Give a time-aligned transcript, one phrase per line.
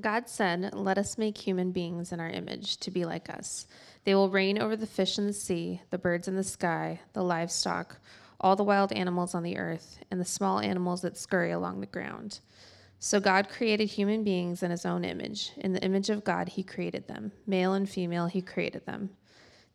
[0.00, 3.66] God said, Let us make human beings in our image to be like us.
[4.04, 7.22] They will reign over the fish in the sea, the birds in the sky, the
[7.22, 7.98] livestock,
[8.40, 11.86] all the wild animals on the earth, and the small animals that scurry along the
[11.86, 12.40] ground.
[12.98, 15.52] So God created human beings in his own image.
[15.58, 17.32] In the image of God, he created them.
[17.46, 19.10] Male and female, he created them.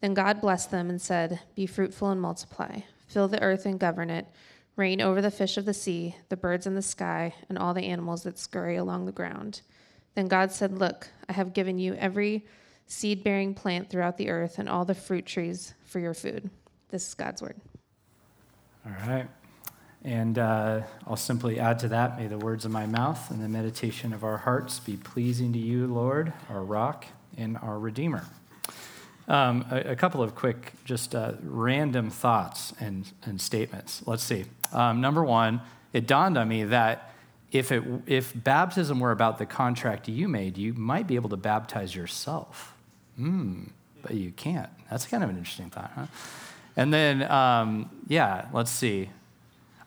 [0.01, 4.09] Then God blessed them and said, Be fruitful and multiply, fill the earth and govern
[4.09, 4.27] it,
[4.75, 7.86] reign over the fish of the sea, the birds in the sky, and all the
[7.86, 9.61] animals that scurry along the ground.
[10.16, 12.45] Then God said, Look, I have given you every
[12.88, 16.50] seed bearing plant throughout the earth and all the fruit trees for your food.
[16.90, 17.55] This is God's word.
[18.86, 19.27] All right.
[20.03, 23.50] And uh, I'll simply add to that may the words of my mouth and the
[23.50, 27.05] meditation of our hearts be pleasing to you, Lord, our rock
[27.38, 28.23] and our Redeemer.
[29.28, 34.02] Um, a, a, couple of quick, just uh, random thoughts and, and statements.
[34.08, 34.45] Let's see.
[34.73, 35.62] Um, number one,
[35.94, 37.09] it dawned on me that
[37.52, 41.38] if, it, if baptism were about the contract you made, you might be able to
[41.38, 42.75] baptize yourself.
[43.16, 43.66] Hmm,
[44.02, 44.69] but you can't.
[44.89, 46.05] That's kind of an interesting thought, huh?
[46.75, 49.09] And then, um, yeah, let's see.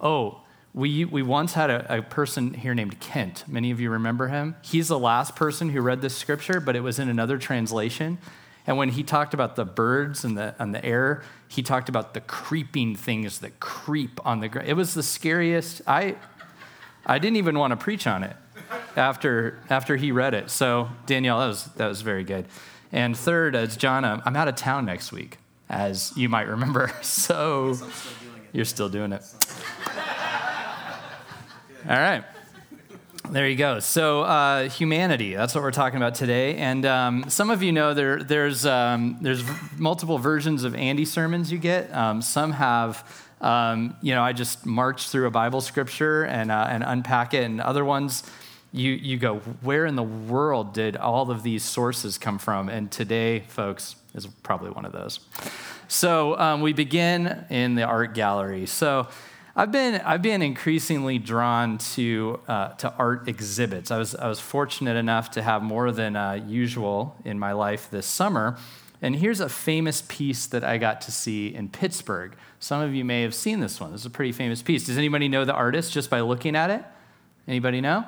[0.00, 0.40] Oh,
[0.74, 3.44] we, we once had a, a, person here named Kent.
[3.46, 4.56] Many of you remember him.
[4.62, 8.18] He's the last person who read this scripture, but it was in another translation.
[8.66, 12.14] And when he talked about the birds and the, and the air, he talked about
[12.14, 14.68] the creeping things that creep on the ground.
[14.68, 15.82] It was the scariest.
[15.86, 16.16] I,
[17.04, 18.36] I didn't even want to preach on it
[18.96, 20.50] after, after he read it.
[20.50, 22.46] So, Danielle, that was, that was very good.
[22.92, 26.92] And third, as John, I'm out of town next week, as you might remember.
[27.02, 27.76] So,
[28.52, 29.22] you're still doing it.
[31.88, 32.24] All right.
[33.30, 33.80] There you go.
[33.80, 36.56] So, uh, humanity, that's what we're talking about today.
[36.56, 39.42] And um, some of you know there, there's, um, there's
[39.78, 41.92] multiple versions of Andy sermons you get.
[41.94, 46.66] Um, some have, um, you know, I just march through a Bible scripture and, uh,
[46.70, 48.22] and unpack it, and other ones,
[48.72, 52.68] you, you go, where in the world did all of these sources come from?
[52.68, 55.20] And today, folks, is probably one of those.
[55.88, 58.64] So, um, we begin in the art gallery.
[58.66, 59.08] So,
[59.54, 63.90] I've been, I've been increasingly drawn to, uh, to art exhibits.
[63.90, 67.90] I was, I was fortunate enough to have more than uh, usual in my life
[67.90, 68.56] this summer.
[69.02, 72.36] And here's a famous piece that I got to see in Pittsburgh.
[72.60, 73.90] Some of you may have seen this one.
[73.90, 74.86] This is a pretty famous piece.
[74.86, 76.84] Does anybody know the artist just by looking at it?
[77.48, 78.04] Anybody know?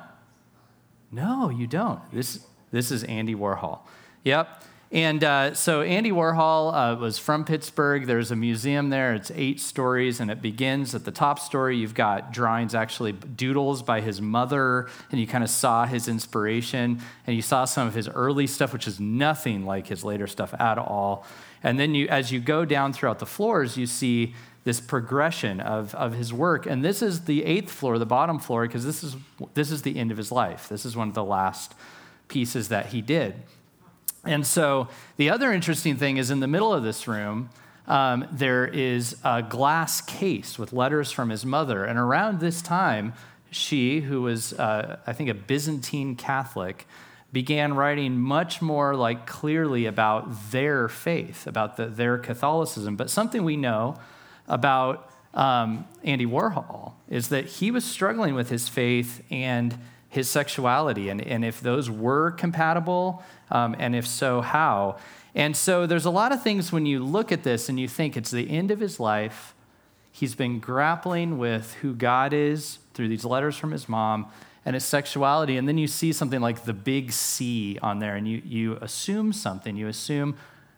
[1.10, 2.00] No, you don't.
[2.12, 3.80] This, this is Andy Warhol.
[4.22, 4.62] Yep.
[4.94, 8.06] And uh, so Andy Warhol uh, was from Pittsburgh.
[8.06, 9.12] There's a museum there.
[9.12, 11.76] It's eight stories, and it begins at the top story.
[11.76, 17.00] You've got drawings, actually doodles by his mother, and you kind of saw his inspiration.
[17.26, 20.54] And you saw some of his early stuff, which is nothing like his later stuff
[20.60, 21.26] at all.
[21.64, 25.92] And then you, as you go down throughout the floors, you see this progression of,
[25.96, 26.66] of his work.
[26.66, 29.16] And this is the eighth floor, the bottom floor, because this is,
[29.54, 30.68] this is the end of his life.
[30.68, 31.74] This is one of the last
[32.28, 33.42] pieces that he did.
[34.26, 37.50] And so the other interesting thing is in the middle of this room,
[37.86, 41.84] um, there is a glass case with letters from his mother.
[41.84, 43.12] And around this time,
[43.50, 46.86] she, who was, uh, I think, a Byzantine Catholic,
[47.32, 52.96] began writing much more like clearly about their faith, about the, their Catholicism.
[52.96, 53.96] But something we know
[54.48, 59.76] about um, Andy Warhol is that he was struggling with his faith and
[60.14, 64.96] his sexuality, and, and if those were compatible, um, and if so, how.
[65.34, 68.16] And so there's a lot of things when you look at this and you think
[68.16, 69.54] it's the end of his life.
[70.12, 74.28] He's been grappling with who God is through these letters from his mom
[74.64, 75.56] and his sexuality.
[75.56, 79.32] And then you see something like the big C on there, and you, you assume
[79.32, 79.76] something.
[79.76, 80.36] You assume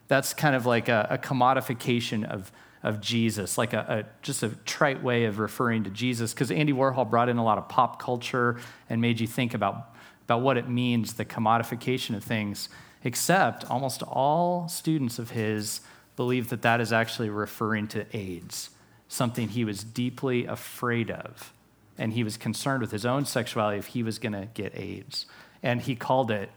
[0.08, 2.50] that's kind of like a, a commodification of
[2.86, 6.72] of Jesus, like a, a, just a trite way of referring to Jesus, because Andy
[6.72, 9.92] Warhol brought in a lot of pop culture and made you think about,
[10.24, 12.68] about what it means, the commodification of things,
[13.02, 15.80] except almost all students of his
[16.14, 18.70] believe that that is actually referring to AIDS,
[19.08, 21.52] something he was deeply afraid of.
[21.98, 25.26] And he was concerned with his own sexuality if he was going to get AIDS.
[25.60, 26.50] And he called it,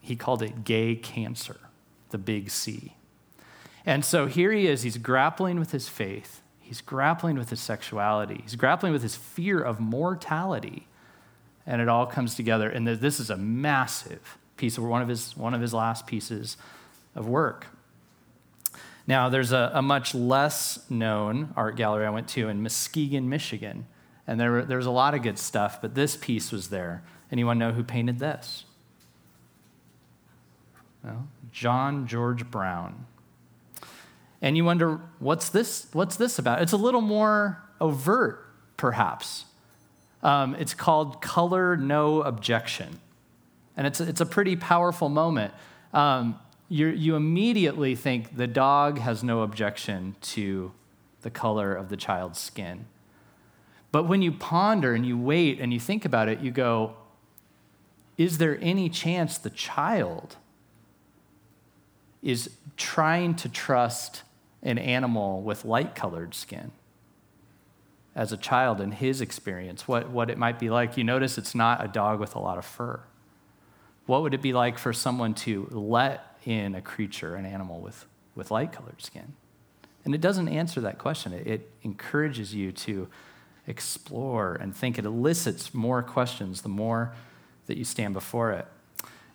[0.00, 1.58] he called it gay cancer,
[2.10, 2.94] the big C.
[3.86, 8.40] And so here he is, he's grappling with his faith, he's grappling with his sexuality,
[8.42, 10.86] he's grappling with his fear of mortality.
[11.66, 12.68] And it all comes together.
[12.68, 16.58] And this is a massive piece of one of his, one of his last pieces
[17.14, 17.68] of work.
[19.06, 23.86] Now, there's a, a much less known art gallery I went to in Muskegon, Michigan.
[24.26, 27.02] And there, there was a lot of good stuff, but this piece was there.
[27.30, 28.64] Anyone know who painted this?
[31.02, 33.06] Well, John George Brown
[34.44, 36.60] and you wonder, what's this, what's this about?
[36.60, 38.46] It's a little more overt,
[38.76, 39.46] perhaps.
[40.22, 43.00] Um, it's called Color No Objection.
[43.74, 45.54] And it's, it's a pretty powerful moment.
[45.94, 46.38] Um,
[46.68, 50.72] you you immediately think the dog has no objection to
[51.22, 52.84] the color of the child's skin.
[53.92, 56.96] But when you ponder and you wait and you think about it, you go,
[58.18, 60.36] is there any chance the child
[62.22, 64.22] is trying to trust
[64.64, 66.72] an animal with light colored skin?
[68.16, 70.96] As a child, in his experience, what, what it might be like.
[70.96, 73.00] You notice it's not a dog with a lot of fur.
[74.06, 78.06] What would it be like for someone to let in a creature, an animal with,
[78.34, 79.34] with light colored skin?
[80.04, 81.32] And it doesn't answer that question.
[81.32, 83.08] It, it encourages you to
[83.66, 84.98] explore and think.
[84.98, 87.14] It elicits more questions the more
[87.66, 88.66] that you stand before it.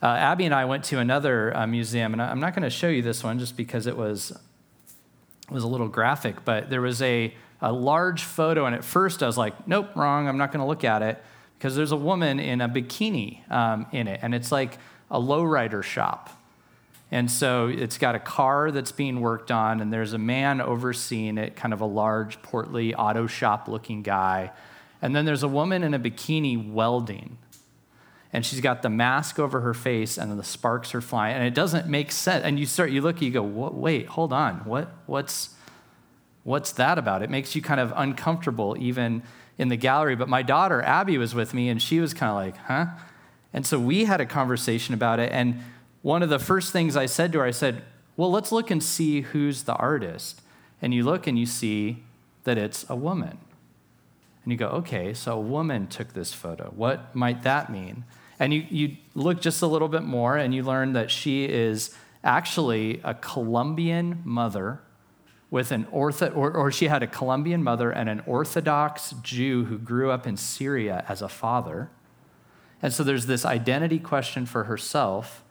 [0.01, 2.87] Uh, Abby and I went to another uh, museum, and I'm not going to show
[2.87, 4.31] you this one just because it was,
[5.49, 9.23] it was a little graphic, but there was a, a large photo, and at first
[9.23, 11.21] I was like, nope, wrong, I'm not going to look at it,
[11.57, 14.77] because there's a woman in a bikini um, in it, and it's like
[15.09, 16.29] a lowrider shop.
[17.11, 21.39] And so it's got a car that's being worked on, and there's a man overseeing
[21.39, 24.51] it, kind of a large, portly, auto shop looking guy.
[25.01, 27.37] And then there's a woman in a bikini welding
[28.31, 31.53] and she's got the mask over her face and the sparks are flying and it
[31.53, 32.43] doesn't make sense.
[32.43, 34.57] And you start you look you go wait hold on.
[34.65, 35.55] What what's
[36.43, 37.23] what's that about?
[37.23, 39.23] It makes you kind of uncomfortable even
[39.57, 40.15] in the gallery.
[40.15, 42.85] But my daughter abby was with me and she was kind of like huh?
[43.51, 45.61] And so we had a conversation about it and
[46.01, 47.83] one of the first things i said to her i said
[48.15, 50.41] well let's look and see who's the artist.
[50.81, 52.03] And you look and you see
[52.45, 53.37] that it's a woman.
[54.43, 56.71] And you go okay so a woman took this photo.
[56.75, 58.05] What might that mean
[58.39, 61.93] and you, you look just a little bit more and you learn that she is
[62.23, 64.81] actually a Colombian mother
[65.51, 69.77] with an ortho, or, or she had a Colombian mother and an Orthodox Jew who
[69.77, 71.89] grew up in Syria as a father.
[72.81, 75.43] And so there's this identity question for herself.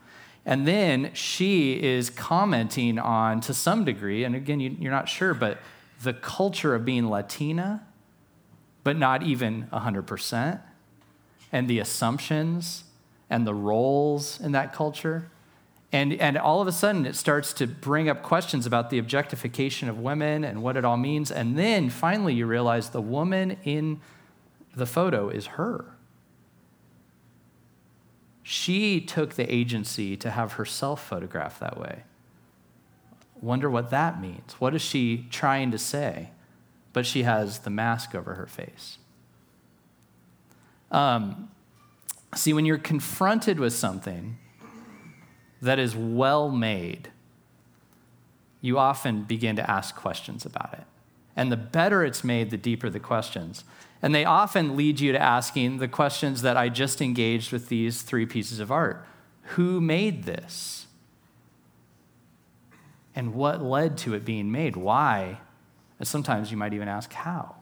[0.46, 5.34] And then she is commenting on, to some degree, and again, you, you're not sure,
[5.34, 5.58] but
[6.02, 7.86] the culture of being Latina,
[8.84, 10.60] but not even 100%
[11.52, 12.84] and the assumptions
[13.30, 15.30] and the roles in that culture.
[15.90, 19.88] And, and all of a sudden, it starts to bring up questions about the objectification
[19.88, 21.30] of women and what it all means.
[21.30, 24.00] And then finally, you realize the woman in
[24.76, 25.86] the photo is her.
[28.42, 32.04] She took the agency to have herself photographed that way.
[33.40, 34.54] Wonder what that means.
[34.58, 36.30] What is she trying to say?
[36.92, 38.98] But she has the mask over her face.
[40.90, 41.50] Um,
[42.34, 44.38] see, when you're confronted with something
[45.60, 47.10] that is well made,
[48.60, 50.84] you often begin to ask questions about it.
[51.36, 53.64] And the better it's made, the deeper the questions.
[54.02, 58.02] And they often lead you to asking the questions that I just engaged with these
[58.02, 59.06] three pieces of art
[59.54, 60.86] Who made this?
[63.14, 64.76] And what led to it being made?
[64.76, 65.40] Why?
[65.98, 67.56] And sometimes you might even ask, How?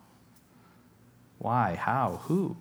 [1.38, 1.74] Why?
[1.74, 2.20] How?
[2.24, 2.56] Who?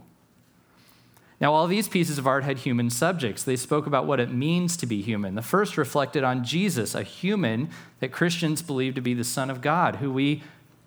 [1.46, 3.44] Now, all these pieces of art had human subjects.
[3.44, 5.36] They spoke about what it means to be human.
[5.36, 7.70] The first reflected on Jesus, a human
[8.00, 10.42] that Christians believe to be the Son of God, who we,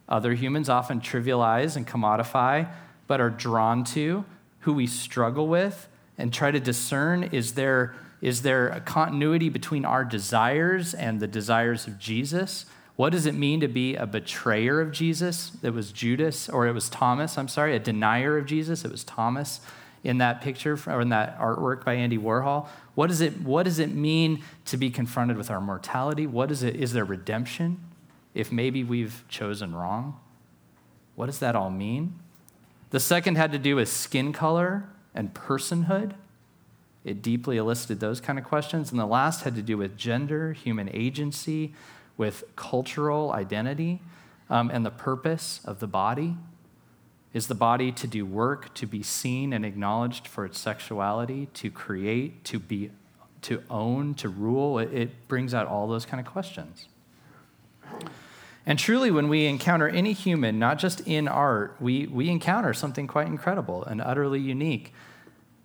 [0.09, 2.69] other humans, often trivialize and commodify,
[3.07, 4.25] but are drawn to,
[4.63, 5.87] who we struggle with
[6.19, 11.29] and try to discern is there, is there a continuity between our desires and the
[11.29, 12.67] desires of Jesus?
[12.97, 15.53] What does it mean to be a betrayer of Jesus?
[15.63, 18.85] It was Judas, or it was Thomas, I'm sorry, a denier of Jesus.
[18.85, 19.61] It was Thomas
[20.05, 22.69] in that picture or in that artwork by Andy Warhol?
[22.95, 26.27] What, is it, what does it mean to be confronted with our mortality?
[26.27, 26.77] What is it?
[26.77, 27.81] Is there redemption
[28.35, 30.19] if maybe we've chosen wrong?
[31.15, 32.19] What does that all mean?
[32.91, 36.13] The second had to do with skin color and personhood.
[37.05, 38.91] It deeply elicited those kind of questions.
[38.91, 41.75] And the last had to do with gender, human agency,
[42.17, 44.01] with cultural identity,
[44.51, 46.37] um, and the purpose of the body.
[47.39, 51.71] Is the body to do work, to be seen and acknowledged for its sexuality, to
[51.71, 52.91] create, to be
[53.43, 54.81] to own, to rule?
[54.81, 56.89] It, it brings out all those kind of questions.
[58.67, 63.07] And truly, when we encounter any human, not just in art, we, we encounter something
[63.07, 64.93] quite incredible and utterly unique.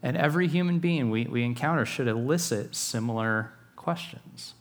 [0.03, 4.53] And every human being we, we encounter should elicit similar questions.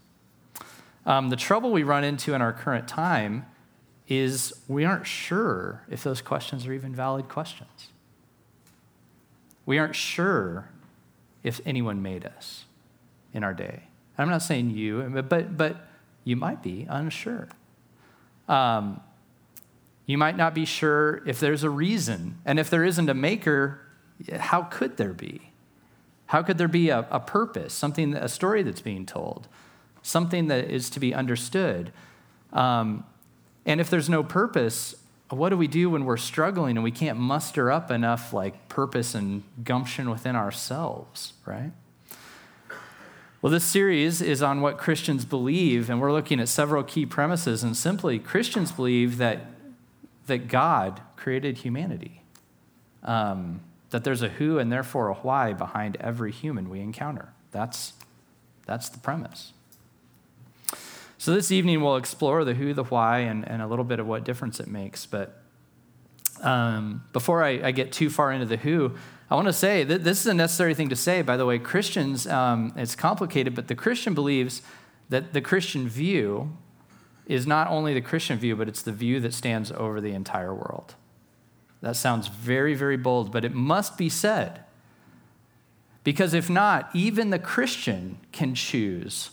[1.04, 3.44] Um, the trouble we run into in our current time
[4.18, 7.88] is we aren't sure if those questions are even valid questions.
[9.64, 10.68] We aren't sure
[11.42, 12.64] if anyone made us
[13.32, 13.84] in our day.
[14.18, 15.88] I'm not saying you, but, but
[16.24, 17.48] you might be unsure.
[18.48, 19.00] Um,
[20.04, 22.38] you might not be sure if there's a reason.
[22.44, 23.80] And if there isn't a maker,
[24.36, 25.52] how could there be?
[26.26, 29.48] How could there be a, a purpose, something, a story that's being told,
[30.02, 31.92] something that is to be understood?
[32.52, 33.04] Um,
[33.64, 34.94] and if there's no purpose,
[35.28, 39.14] what do we do when we're struggling and we can't muster up enough like purpose
[39.14, 41.72] and gumption within ourselves, right?
[43.40, 47.64] Well, this series is on what Christians believe, and we're looking at several key premises.
[47.64, 49.46] And simply, Christians believe that,
[50.28, 52.22] that God created humanity,
[53.02, 57.32] um, that there's a who and therefore a why behind every human we encounter.
[57.50, 57.94] That's,
[58.64, 59.52] that's the premise.
[61.22, 64.08] So, this evening, we'll explore the who, the why, and, and a little bit of
[64.08, 65.06] what difference it makes.
[65.06, 65.40] But
[66.40, 68.96] um, before I, I, get too far into the who,
[69.30, 71.22] I want to say that this is a necessary thing to say.
[71.22, 74.62] By the way, Christians, um, it's complicated, but the Christian believes
[75.10, 76.56] that the Christian view
[77.26, 80.52] is not only the Christian view, but it's the view that stands over the entire
[80.52, 80.96] world.
[81.82, 84.64] That sounds very, very bold, but it must be said.
[86.02, 89.30] Because if not, even the Christian can choose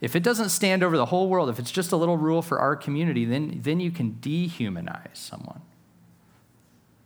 [0.00, 2.60] if it doesn't stand over the whole world, if it's just a little rule for
[2.60, 5.60] our community, then, then you can dehumanize someone.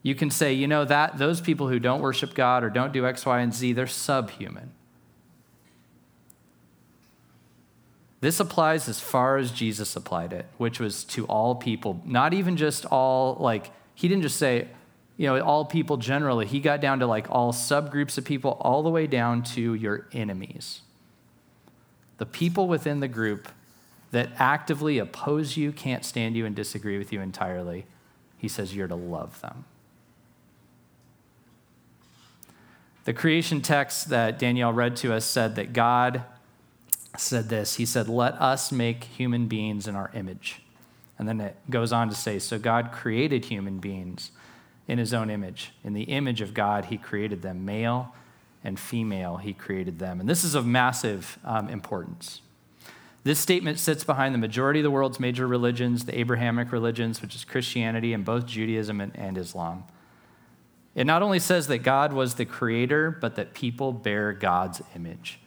[0.03, 3.07] You can say, you know, that those people who don't worship God or don't do
[3.07, 4.73] X, Y, and Z, they're subhuman.
[8.21, 12.57] This applies as far as Jesus applied it, which was to all people, not even
[12.57, 14.69] just all, like, he didn't just say,
[15.17, 16.47] you know, all people generally.
[16.47, 20.09] He got down to like all subgroups of people, all the way down to your
[20.13, 20.83] enemies
[22.23, 23.49] the people within the group
[24.13, 27.85] that actively oppose you, can't stand you, and disagree with you entirely,
[28.39, 29.65] he says you're to love them.
[33.07, 36.23] The creation text that Danielle read to us said that God
[37.19, 40.63] said this He said, Let us make human beings in our image.
[41.19, 44.31] And then it goes on to say, So God created human beings
[44.87, 45.73] in his own image.
[45.83, 48.15] In the image of God, he created them, male
[48.65, 50.21] and female, he created them.
[50.21, 52.43] And this is of massive um, importance.
[53.25, 57.35] This statement sits behind the majority of the world's major religions, the Abrahamic religions, which
[57.35, 59.85] is Christianity and both Judaism and, and Islam.
[60.95, 65.39] It not only says that God was the creator, but that people bear God's image.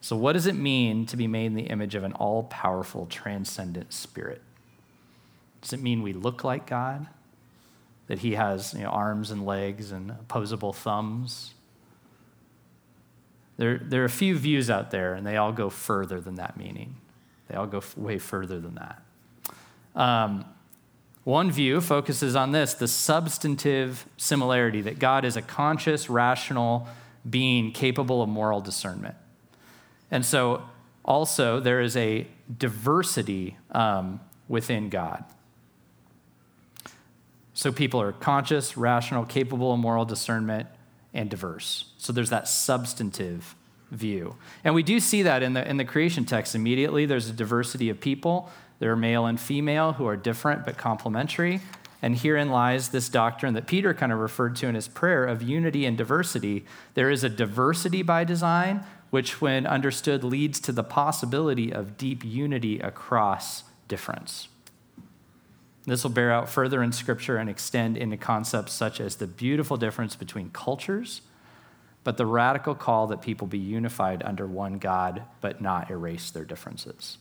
[0.00, 3.06] So, what does it mean to be made in the image of an all powerful,
[3.06, 4.40] transcendent spirit?
[5.60, 7.08] Does it mean we look like God?
[8.06, 11.54] That he has you know, arms and legs and opposable thumbs?
[13.56, 16.56] There, there are a few views out there, and they all go further than that
[16.56, 16.96] meaning.
[17.48, 19.02] They all go way further than that.
[19.94, 20.44] Um,
[21.24, 26.86] one view focuses on this the substantive similarity that God is a conscious, rational
[27.28, 29.16] being capable of moral discernment.
[30.10, 30.62] And so,
[31.04, 32.26] also, there is a
[32.58, 35.24] diversity um, within God.
[37.54, 40.68] So, people are conscious, rational, capable of moral discernment,
[41.16, 41.86] and diverse.
[41.98, 43.56] So there's that substantive
[43.90, 44.36] view.
[44.62, 47.06] And we do see that in the, in the creation text immediately.
[47.06, 48.50] There's a diversity of people.
[48.78, 51.60] There are male and female who are different but complementary.
[52.02, 55.42] And herein lies this doctrine that Peter kind of referred to in his prayer of
[55.42, 56.64] unity and diversity.
[56.94, 62.22] There is a diversity by design, which, when understood, leads to the possibility of deep
[62.24, 64.48] unity across difference.
[65.86, 69.76] This will bear out further in Scripture and extend into concepts such as the beautiful
[69.76, 71.22] difference between cultures,
[72.02, 76.44] but the radical call that people be unified under one God, but not erase their
[76.44, 77.18] differences.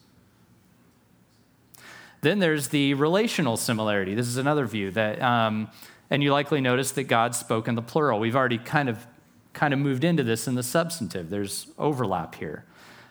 [2.22, 4.16] Then there's the relational similarity.
[4.16, 5.70] This is another view that, um,
[6.10, 8.20] and you likely notice that God spoke in the plural.
[8.20, 9.06] We've already kind of
[9.54, 11.30] kind of moved into this in the substantive.
[11.30, 12.66] There's overlap here.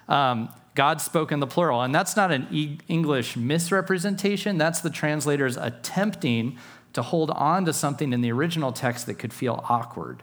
[0.08, 1.83] Um, God spoke in the plural.
[1.83, 6.59] And that's not an e- English misrepresentation, that's the translators attempting
[6.93, 10.23] to hold on to something in the original text that could feel awkward,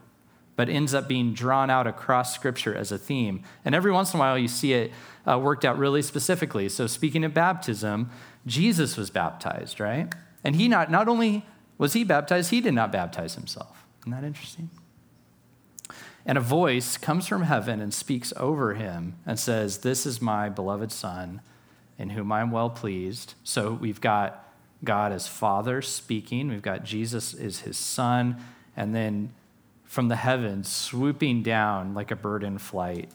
[0.55, 3.43] but ends up being drawn out across Scripture as a theme.
[3.65, 4.91] And every once in a while, you see it
[5.27, 6.69] uh, worked out really specifically.
[6.69, 8.09] So, speaking of baptism,
[8.45, 10.13] Jesus was baptized, right?
[10.43, 11.45] And he not, not only
[11.77, 13.85] was he baptized, he did not baptize himself.
[14.01, 14.69] Isn't that interesting?
[16.25, 20.49] And a voice comes from heaven and speaks over him and says, This is my
[20.49, 21.41] beloved Son,
[21.97, 23.33] in whom I am well pleased.
[23.43, 24.47] So we've got
[24.83, 28.37] God as Father speaking, we've got Jesus as his Son,
[28.75, 29.33] and then
[29.83, 33.09] from the heavens, swooping down like a bird in flight,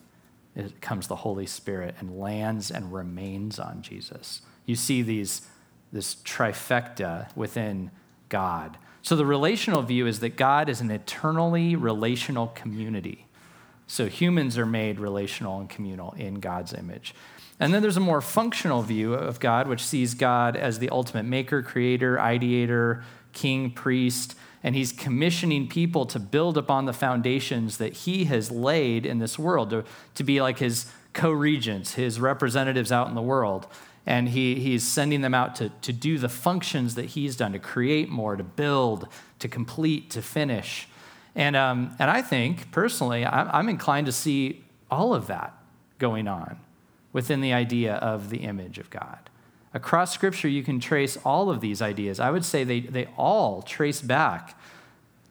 [0.55, 4.41] it comes the Holy Spirit and lands and remains on Jesus.
[4.65, 5.47] You see these,
[5.91, 7.91] this trifecta within
[8.29, 8.77] God.
[9.07, 13.25] So the relational view is that God is an eternally relational community.
[13.87, 17.15] So humans are made relational and communal in God's image.
[17.57, 21.23] And then there's a more functional view of God, which sees God as the ultimate
[21.23, 27.93] maker, creator, ideator, king, priest, and he's commissioning people to build upon the foundations that
[27.93, 29.85] he has laid in this world, to,
[30.15, 33.67] to be like his co regents, his representatives out in the world.
[34.07, 37.59] And he, he's sending them out to, to do the functions that he's done, to
[37.59, 39.09] create more, to build,
[39.39, 40.87] to complete, to finish.
[41.35, 45.53] And, um, and I think, personally, I'm, inclined to see all of that
[45.99, 46.59] going on
[47.11, 49.29] within the idea of the image of God.
[49.73, 52.19] Across Scripture, you can trace all of these ideas.
[52.19, 54.57] I would say they, they all trace back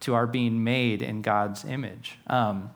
[0.01, 2.19] to our being made in God's image.
[2.27, 2.71] Um,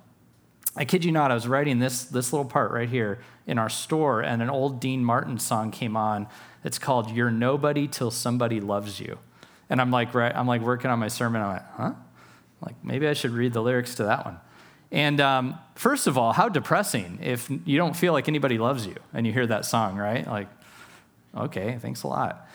[0.77, 3.69] I kid you not, I was writing this, this little part right here in our
[3.69, 6.29] store, and an old Dean Martin song came on.
[6.63, 9.19] It's called You're Nobody Till Somebody Loves You.
[9.69, 11.43] And I'm like, right, I'm like working on my sermon.
[11.43, 11.93] I'm like, huh?
[12.61, 14.39] Like, maybe I should read the lyrics to that one.
[14.93, 18.97] And um, first of all, how depressing if you don't feel like anybody loves you
[19.15, 20.27] and you hear that song, right?
[20.27, 20.49] Like,
[21.37, 22.49] okay, thanks a lot.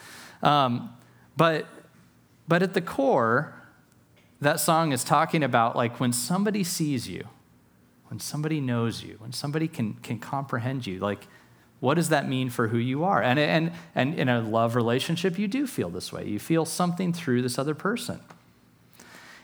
[0.44, 0.94] Um,
[1.38, 1.66] but,
[2.48, 3.54] but at the core,
[4.42, 7.28] that song is talking about like when somebody sees you,
[8.08, 11.28] when somebody knows you, when somebody can, can comprehend you, like,
[11.80, 13.22] what does that mean for who you are?
[13.22, 16.28] And, and, and in a love relationship, you do feel this way.
[16.28, 18.20] You feel something through this other person.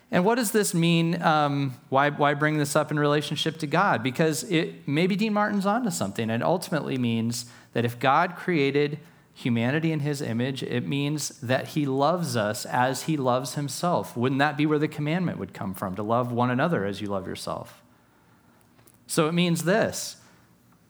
[0.09, 1.21] And what does this mean?
[1.21, 4.03] Um, why, why bring this up in relationship to God?
[4.03, 6.29] Because it, maybe Dean Martin's onto something.
[6.29, 8.99] It ultimately means that if God created
[9.33, 14.17] humanity in his image, it means that he loves us as he loves himself.
[14.17, 15.95] Wouldn't that be where the commandment would come from?
[15.95, 17.81] To love one another as you love yourself.
[19.11, 20.15] So it means this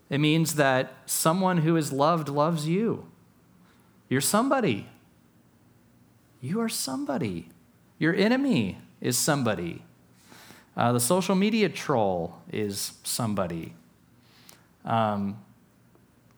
[0.07, 3.07] it means that someone who is loved loves you.
[4.09, 4.85] You're somebody.
[6.39, 7.49] You are somebody.
[7.97, 9.81] Your enemy is somebody.
[10.77, 13.73] Uh, the social media troll is somebody.
[14.85, 15.39] Um,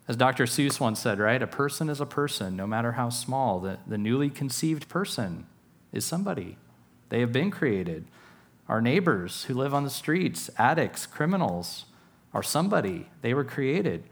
[0.07, 0.45] as Dr.
[0.45, 1.41] Seuss once said, right?
[1.41, 3.59] A person is a person, no matter how small.
[3.59, 5.47] The, the newly conceived person
[5.91, 6.55] is somebody.
[7.09, 8.05] They have been created.
[8.73, 11.85] Our neighbors who live on the streets, addicts, criminals,
[12.33, 13.05] are somebody.
[13.21, 14.03] They were created.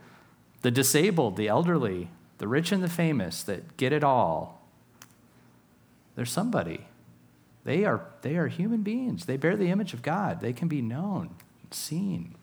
[0.60, 4.62] The disabled, the elderly, the rich and the famous that get it all,
[6.14, 6.86] they're somebody.
[7.64, 9.26] They are, they are human beings.
[9.26, 10.40] They bear the image of God.
[10.40, 11.30] They can be known,
[11.72, 12.36] seen.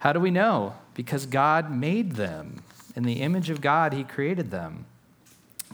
[0.00, 0.74] How do we know?
[0.94, 2.64] Because God made them.
[2.96, 4.86] In the image of God, He created them.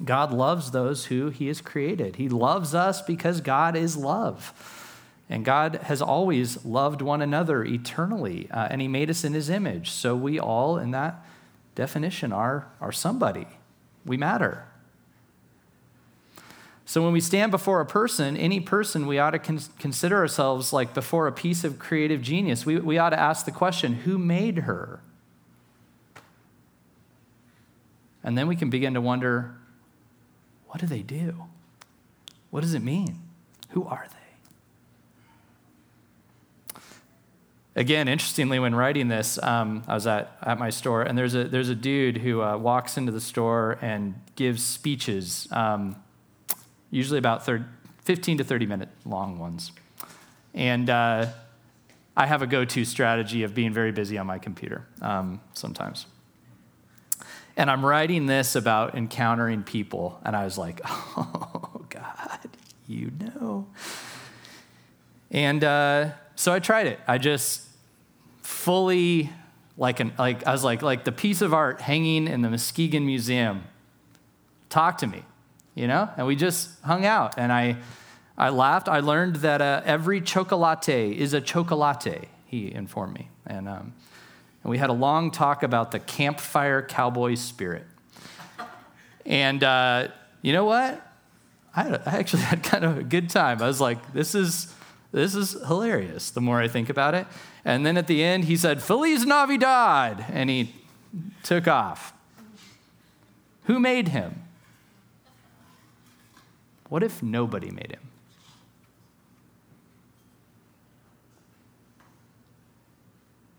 [0.05, 2.17] God loves those who He has created.
[2.17, 4.53] He loves us because God is love.
[5.33, 9.49] And God has always loved one another eternally, uh, and He made us in His
[9.49, 9.89] image.
[9.91, 11.25] So we all, in that
[11.75, 13.47] definition, are, are somebody.
[14.05, 14.67] We matter.
[16.85, 20.71] So when we stand before a person, any person, we ought to con- consider ourselves
[20.71, 22.67] like before a piece of creative genius.
[22.67, 25.01] We, we ought to ask the question who made her?
[28.23, 29.55] And then we can begin to wonder
[30.67, 31.45] what do they do?
[32.51, 33.21] What does it mean?
[33.71, 34.22] Who are they?
[37.75, 41.45] Again, interestingly, when writing this, um, I was at, at my store, and there's a,
[41.45, 45.49] there's a dude who uh, walks into the store and gives speeches.
[45.51, 45.97] Um,
[46.91, 47.65] usually about 30,
[48.03, 49.73] 15 to 30 minute long ones.
[50.55, 51.29] And uh,
[52.15, 56.07] I have a go to strategy of being very busy on my computer um, sometimes.
[57.57, 62.39] And I'm writing this about encountering people, and I was like, oh, God,
[62.87, 63.67] you know.
[65.31, 66.11] And uh,
[66.43, 67.01] so I tried it.
[67.07, 67.67] I just
[68.43, 69.31] fully,
[69.77, 73.07] like, an, like I was like, like the piece of art hanging in the Muskegon
[73.07, 73.65] Museum,
[74.69, 75.23] talk to me
[75.75, 76.09] you know?
[76.17, 77.35] And we just hung out.
[77.39, 77.77] And I,
[78.37, 78.89] I laughed.
[78.89, 83.29] I learned that uh, every chocolate is a chocolate, he informed me.
[83.47, 83.95] And, um,
[84.63, 87.87] and we had a long talk about the campfire cowboy spirit.
[89.25, 90.09] And uh,
[90.41, 91.07] you know what?
[91.75, 93.63] I, had, I actually had kind of a good time.
[93.63, 94.73] I was like, this is,
[95.13, 97.27] this is hilarious the more I think about it.
[97.65, 100.25] And then at the end, he said, Feliz Navidad.
[100.33, 100.75] And he
[101.43, 102.15] took off.
[103.65, 104.43] Who made him?
[106.89, 108.09] What if nobody made him?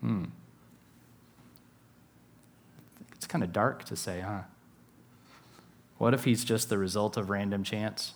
[0.00, 0.24] Hmm.
[3.14, 4.42] It's kind of dark to say, huh?
[5.98, 8.12] What if he's just the result of random chance?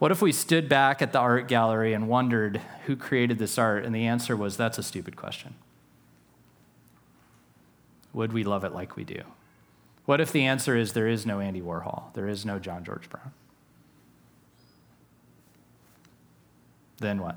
[0.00, 3.84] What if we stood back at the art gallery and wondered who created this art?
[3.84, 5.54] And the answer was that's a stupid question.
[8.14, 9.20] Would we love it like we do?
[10.06, 13.10] What if the answer is there is no Andy Warhol, there is no John George
[13.10, 13.32] Brown?
[16.96, 17.36] Then what?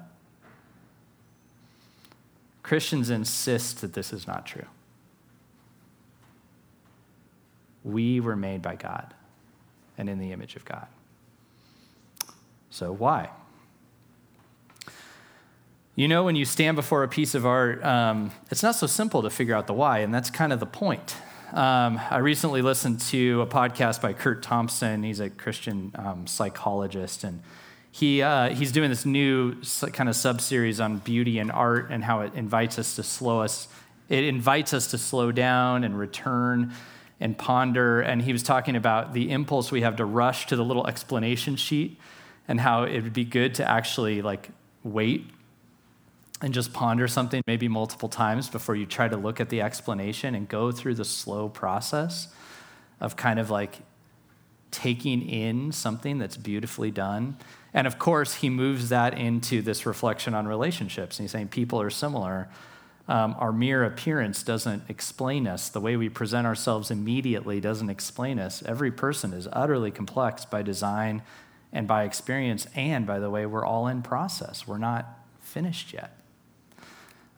[2.64, 4.68] Christians insist that this is not true.
[7.84, 9.14] We were made by God.
[9.98, 10.88] and in the image of God.
[12.74, 13.30] So, why?
[15.96, 19.22] You know, when you stand before a piece of art, um, it's not so simple
[19.22, 21.16] to figure out the why, and that's kind of the point.
[21.52, 25.04] Um, I recently listened to a podcast by Curt Thompson.
[25.04, 27.44] He's a Christian um, psychologist, and
[27.92, 32.04] he, uh, he's doing this new kind of sub series on beauty and art and
[32.04, 33.68] how it invites us to slow us.
[34.10, 36.74] It invites us to slow down and return
[37.20, 38.02] and ponder.
[38.02, 41.56] And he was talking about the impulse we have to rush to the little explanation
[41.56, 42.00] sheet
[42.48, 44.50] and how it would be good to actually like
[44.84, 45.30] wait
[46.42, 50.36] and just ponder something maybe multiple times before you try to look at the explanation
[50.36, 52.28] and go through the slow process
[53.00, 53.80] of kind of like
[54.72, 57.38] taking in something that's beautifully done.
[57.74, 61.18] And of course, he moves that into this reflection on relationships.
[61.18, 62.50] And he's saying people are similar.
[63.08, 65.70] Um, our mere appearance doesn't explain us.
[65.70, 68.64] The way we present ourselves immediately doesn't explain us.
[68.66, 71.22] Every person is utterly complex by design
[71.74, 72.68] and by experience.
[72.76, 76.16] And by the way, we're all in process, we're not finished yet.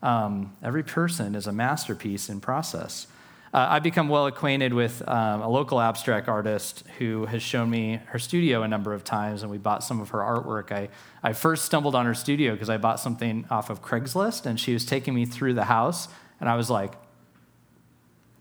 [0.03, 3.07] Um, every person is a masterpiece in process.
[3.55, 8.01] Uh, I've become well acquainted with um, a local abstract artist who has shown me
[8.07, 10.73] her studio a number of times, and we bought some of her artwork.
[10.73, 10.89] I,
[11.23, 14.73] I first stumbled on her studio because I bought something off of Craigslist, and she
[14.73, 16.09] was taking me through the house,
[16.41, 16.95] and I was like,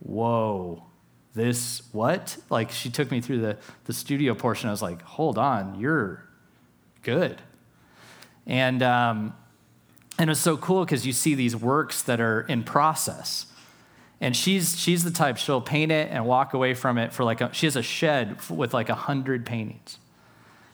[0.01, 0.83] whoa,
[1.35, 2.37] this what?
[2.49, 4.69] Like, she took me through the, the studio portion.
[4.69, 6.25] I was like, hold on, you're
[7.03, 7.41] good.
[8.47, 9.35] And, um,
[10.19, 13.47] and it's so cool because you see these works that are in process.
[14.21, 17.41] And she's, she's the type, she'll paint it and walk away from it for like,
[17.41, 19.99] a, she has a shed with like a hundred paintings.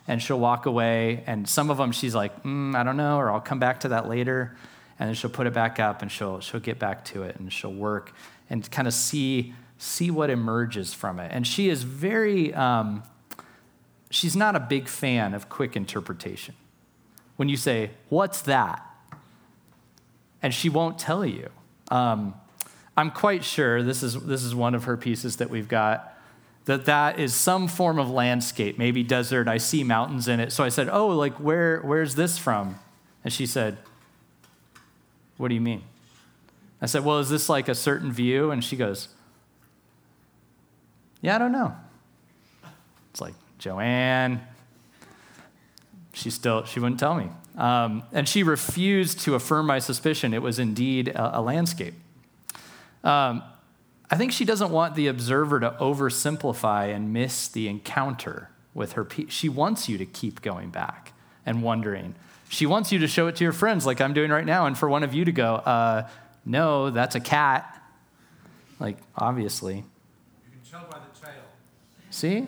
[0.06, 3.30] And she'll walk away, and some of them she's like, mm, I don't know, or
[3.30, 4.56] I'll come back to that later.
[4.98, 7.50] And then she'll put it back up and she'll, she'll get back to it and
[7.52, 8.12] she'll work
[8.50, 11.30] and kind of see, see what emerges from it.
[11.32, 13.02] And she is very, um,
[14.10, 16.54] she's not a big fan of quick interpretation.
[17.36, 18.86] When you say, What's that?
[20.42, 21.50] and she won't tell you.
[21.90, 22.34] Um,
[22.96, 26.16] I'm quite sure this is, this is one of her pieces that we've got,
[26.64, 29.48] that that is some form of landscape, maybe desert.
[29.48, 30.52] I see mountains in it.
[30.52, 32.78] So I said, Oh, like, where, where's this from?
[33.24, 33.78] And she said,
[35.36, 35.82] What do you mean?
[36.80, 38.50] I said, Well, is this like a certain view?
[38.50, 39.08] And she goes,
[41.20, 41.74] Yeah, I don't know.
[43.10, 44.40] It's like, Joanne.
[46.12, 47.28] She still, she wouldn't tell me.
[47.56, 51.94] Um, and she refused to affirm my suspicion it was indeed a, a landscape.
[53.04, 53.42] Um,
[54.10, 59.04] I think she doesn't want the observer to oversimplify and miss the encounter with her.
[59.04, 61.12] Pe- she wants you to keep going back
[61.46, 62.14] and wondering.
[62.48, 64.76] She wants you to show it to your friends, like I'm doing right now, and
[64.76, 66.08] for one of you to go, uh,
[66.44, 67.80] no, that's a cat.
[68.80, 69.76] Like, obviously.
[69.76, 69.84] You
[70.50, 71.42] can tell by the tail.
[72.20, 72.46] See?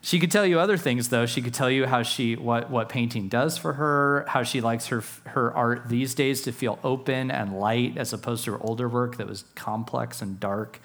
[0.00, 1.26] She could tell you other things, though.
[1.26, 4.86] She could tell you how she what what painting does for her, how she likes
[4.86, 8.88] her her art these days to feel open and light, as opposed to her older
[8.88, 10.80] work that was complex and dark,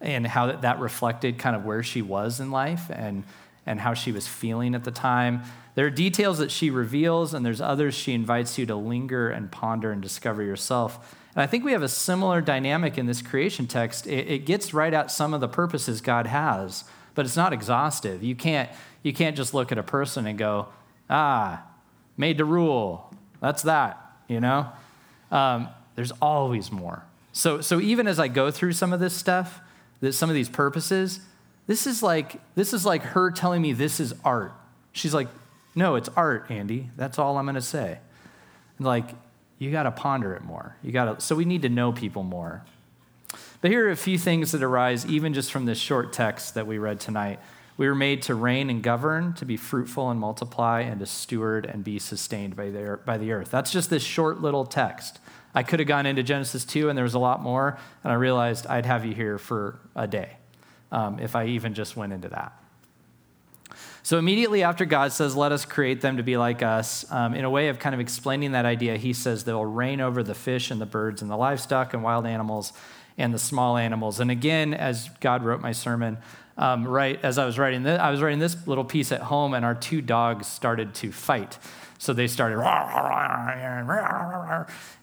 [0.00, 3.24] and how that, that reflected kind of where she was in life and
[3.66, 5.42] and how she was feeling at the time.
[5.74, 9.52] There are details that she reveals, and there's others she invites you to linger and
[9.52, 11.14] ponder and discover yourself.
[11.34, 14.06] And I think we have a similar dynamic in this creation text.
[14.06, 18.22] It, it gets right at some of the purposes God has but it's not exhaustive.
[18.22, 18.68] You can't,
[19.02, 20.68] you can't just look at a person and go,
[21.08, 21.62] ah,
[22.16, 23.12] made to rule.
[23.40, 24.68] That's that, you know?
[25.30, 27.04] Um, there's always more.
[27.32, 29.60] So, so even as I go through some of this stuff,
[30.00, 31.20] this, some of these purposes,
[31.66, 34.52] this is like this is like her telling me this is art.
[34.92, 35.28] She's like,
[35.74, 36.90] no, it's art, Andy.
[36.96, 37.98] That's all I'm going to say.
[38.78, 39.10] Like,
[39.58, 40.76] you got to ponder it more.
[40.82, 41.24] You got to.
[41.24, 42.64] So we need to know people more.
[43.60, 46.66] But here are a few things that arise even just from this short text that
[46.66, 47.40] we read tonight.
[47.76, 51.66] We were made to reign and govern, to be fruitful and multiply, and to steward
[51.66, 53.50] and be sustained by the, by the earth.
[53.50, 55.18] That's just this short little text.
[55.54, 58.16] I could have gone into Genesis 2, and there was a lot more, and I
[58.16, 60.36] realized I'd have you here for a day
[60.92, 62.52] um, if I even just went into that.
[64.04, 67.46] So, immediately after God says, Let us create them to be like us, um, in
[67.46, 70.70] a way of kind of explaining that idea, he says they'll reign over the fish
[70.70, 72.74] and the birds and the livestock and wild animals
[73.16, 74.20] and the small animals.
[74.20, 76.18] And again, as God wrote my sermon,
[76.58, 79.54] um, right as I was writing this, I was writing this little piece at home,
[79.54, 81.58] and our two dogs started to fight.
[81.96, 82.58] So they started,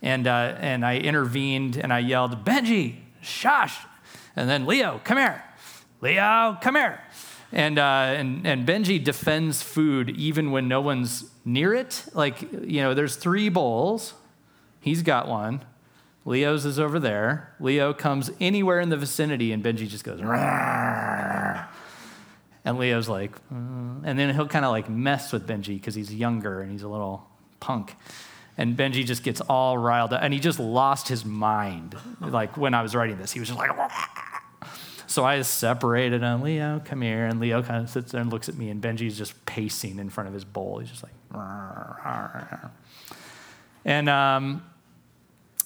[0.04, 3.80] and uh, and I intervened and I yelled, Benji, shush,
[4.36, 5.44] and then Leo, come here,
[6.02, 7.02] Leo, come here.
[7.52, 12.06] And, uh, and, and Benji defends food even when no one's near it.
[12.14, 14.14] Like, you know, there's three bowls.
[14.80, 15.66] He's got one.
[16.24, 17.56] Leo's is over there.
[17.60, 20.20] Leo comes anywhere in the vicinity, and Benji just goes.
[22.64, 23.56] And Leo's like, "Uh,"
[24.04, 26.88] and then he'll kind of like mess with Benji because he's younger and he's a
[26.88, 27.28] little
[27.60, 27.96] punk.
[28.56, 31.96] And Benji just gets all riled up and he just lost his mind.
[32.20, 33.72] Like when I was writing this, he was just like,
[35.12, 36.41] so I separated him.
[36.41, 37.26] Leo, come here.
[37.26, 40.10] And Leo kind of sits there and looks at me, and Benji's just pacing in
[40.10, 40.80] front of his bowl.
[40.80, 41.12] He's just like,
[43.84, 44.63] and um,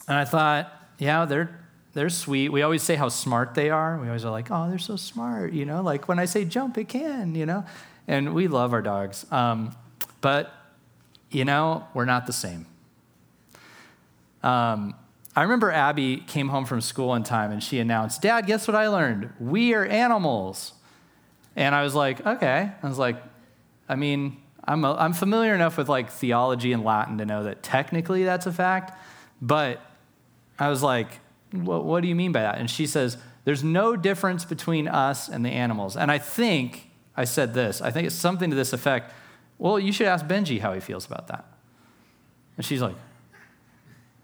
[0.08, 1.60] and I thought, yeah, they're
[1.93, 2.49] they're sweet.
[2.49, 3.99] We always say how smart they are.
[3.99, 5.81] We always are like, oh, they're so smart, you know.
[5.81, 7.65] Like when I say jump, it can, you know.
[8.08, 9.75] And we love our dogs, um,
[10.21, 10.51] but
[11.29, 12.65] you know, we're not the same.
[14.43, 14.95] Um,
[15.36, 18.76] I remember Abby came home from school one time and she announced, Dad, guess what
[18.76, 19.32] I learned?
[19.39, 20.74] We are animals.
[21.56, 22.71] And I was like, okay.
[22.82, 23.21] I was like,
[23.89, 27.63] I mean, I'm, a, I'm familiar enough with like theology and Latin to know that
[27.63, 28.98] technically that's a fact,
[29.41, 29.82] but
[30.58, 31.19] I was like,
[31.52, 32.58] what, what do you mean by that?
[32.58, 35.95] And she says, there's no difference between us and the animals.
[35.95, 39.13] And I think, I said this, I think it's something to this effect.
[39.58, 41.45] Well, you should ask Benji how he feels about that.
[42.58, 42.95] And she's like,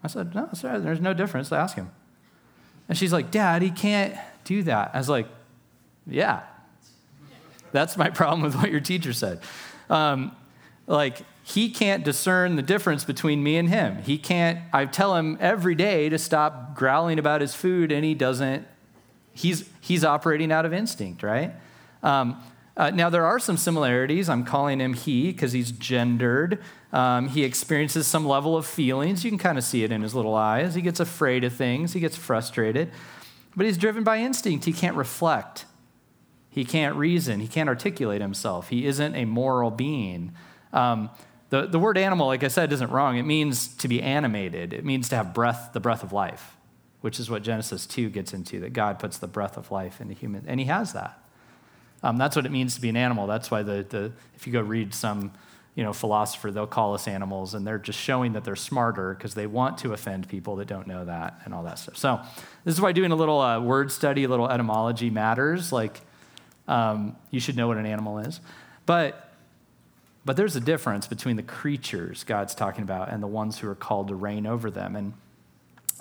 [0.04, 1.52] I said, no, sorry, there's no difference.
[1.52, 1.90] Ask him.
[2.88, 4.90] And she's like, Dad, he can't do that.
[4.94, 5.28] I was like,
[6.06, 6.42] yeah,
[7.70, 9.40] that's my problem with what your teacher said.
[9.88, 10.34] Um,
[10.86, 14.02] like, he can't discern the difference between me and him.
[14.02, 18.14] He can't, I tell him every day to stop growling about his food, and he
[18.14, 18.66] doesn't.
[19.32, 21.52] He's, he's operating out of instinct, right?
[22.02, 22.42] Um,
[22.76, 24.28] uh, now, there are some similarities.
[24.28, 26.58] I'm calling him he because he's gendered.
[26.92, 29.24] Um, he experiences some level of feelings.
[29.24, 30.74] You can kind of see it in his little eyes.
[30.74, 32.90] He gets afraid of things, he gets frustrated.
[33.54, 34.64] But he's driven by instinct.
[34.64, 35.66] He can't reflect,
[36.48, 38.68] he can't reason, he can't articulate himself.
[38.68, 40.32] He isn't a moral being.
[40.72, 41.10] Um,
[41.50, 43.18] the, the word animal, like I said, isn't wrong.
[43.18, 46.56] It means to be animated, it means to have breath, the breath of life,
[47.02, 50.14] which is what Genesis 2 gets into, that God puts the breath of life into
[50.14, 51.21] human, and he has that.
[52.02, 53.26] Um, that's what it means to be an animal.
[53.26, 55.32] That's why the, the if you go read some
[55.74, 59.34] you know, philosopher, they'll call us animals, and they're just showing that they're smarter because
[59.34, 61.96] they want to offend people that don't know that and all that stuff.
[61.96, 62.20] So
[62.64, 65.72] this is why doing a little uh, word study, a little etymology matters.
[65.72, 66.00] Like
[66.68, 68.40] um, you should know what an animal is,
[68.84, 69.30] but
[70.24, 73.74] but there's a difference between the creatures God's talking about and the ones who are
[73.74, 74.94] called to reign over them.
[74.94, 75.14] And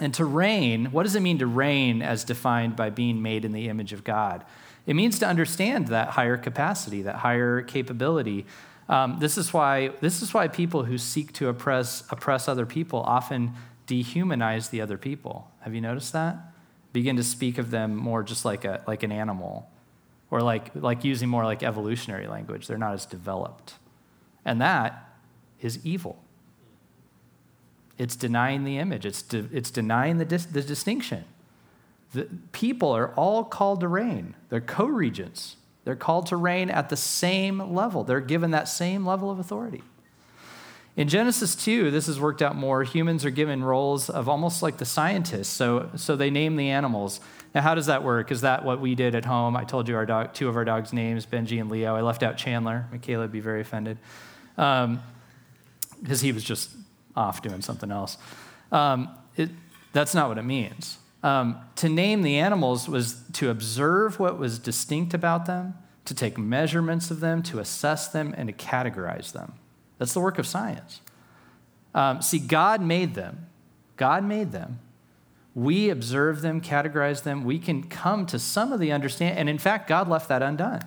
[0.02, 3.52] and to reign, what does it mean to reign as defined by being made in
[3.52, 4.44] the image of God?
[4.88, 8.48] It means to understand that higher capacity, that higher capability.
[8.90, 13.00] Um, this, is why, this is why people who seek to oppress, oppress other people
[13.02, 13.54] often
[13.86, 15.52] dehumanize the other people.
[15.60, 16.36] Have you noticed that?
[16.94, 19.70] Begin to speak of them more just like, a, like an animal,
[20.32, 22.66] or like, like using more like evolutionary language.
[22.66, 23.76] They're not as developed.
[24.44, 25.10] And that
[25.62, 26.24] is evil.
[28.02, 31.24] It's denying the image, it's, de- it's denying the, dis- the distinction.
[32.14, 34.34] The people are all called to reign.
[34.50, 35.56] They're co regents.
[35.84, 38.04] They're called to reign at the same level.
[38.04, 39.84] They're given that same level of authority.
[40.98, 42.82] In Genesis 2, this is worked out more.
[42.84, 45.50] Humans are given roles of almost like the scientists.
[45.50, 47.20] So, so they name the animals.
[47.54, 48.32] Now, how does that work?
[48.32, 49.56] Is that what we did at home?
[49.56, 51.96] I told you our dog, two of our dogs' names, Benji and Leo.
[51.96, 52.88] I left out Chandler.
[52.92, 54.00] Michaela would be very offended
[54.56, 55.04] because um,
[56.20, 56.72] he was just
[57.16, 58.18] off doing something else.
[58.72, 59.50] Um, it,
[59.94, 60.98] that's not what it means.
[61.24, 66.38] Um, to name the animals was to observe what was distinct about them, to take
[66.38, 69.54] measurements of them, to assess them, and to categorize them.
[69.98, 71.02] That's the work of science.
[71.94, 73.48] Um, see, God made them.
[73.98, 74.80] God made them.
[75.54, 77.44] We observe them, categorize them.
[77.44, 79.38] We can come to some of the understanding.
[79.38, 80.82] And in fact, God left that undone.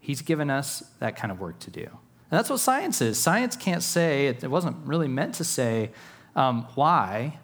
[0.00, 1.88] He's given us that kind of work to do.
[2.32, 3.18] And that's what science is.
[3.18, 5.90] Science can't say, it wasn't really meant to say
[6.34, 7.38] um, why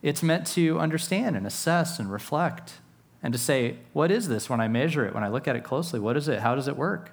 [0.00, 2.78] it's meant to understand and assess and reflect
[3.22, 5.64] and to say, what is this when I measure it, when I look at it
[5.64, 6.00] closely?
[6.00, 6.40] What is it?
[6.40, 7.12] How does it work?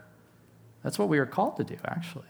[0.82, 2.23] That's what we are called to do, actually.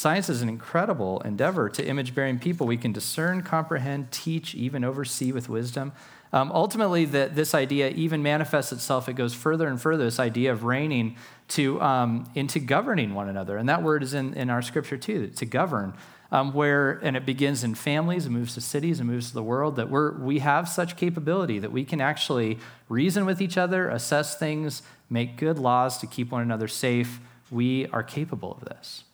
[0.00, 2.66] Science is an incredible endeavor to image bearing people.
[2.66, 5.92] We can discern, comprehend, teach, even oversee with wisdom.
[6.32, 10.52] Um, ultimately, the, this idea even manifests itself, it goes further and further, this idea
[10.52, 11.16] of reigning
[11.48, 13.58] to, um, into governing one another.
[13.58, 15.92] And that word is in, in our scripture too, to govern
[16.32, 19.42] um, where, and it begins in families, it moves to cities, and moves to the
[19.42, 22.58] world, that we're, we have such capability that we can actually
[22.88, 27.20] reason with each other, assess things, make good laws to keep one another safe.
[27.50, 29.04] We are capable of this.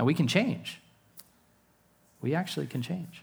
[0.00, 0.80] And we can change.
[2.22, 3.22] We actually can change.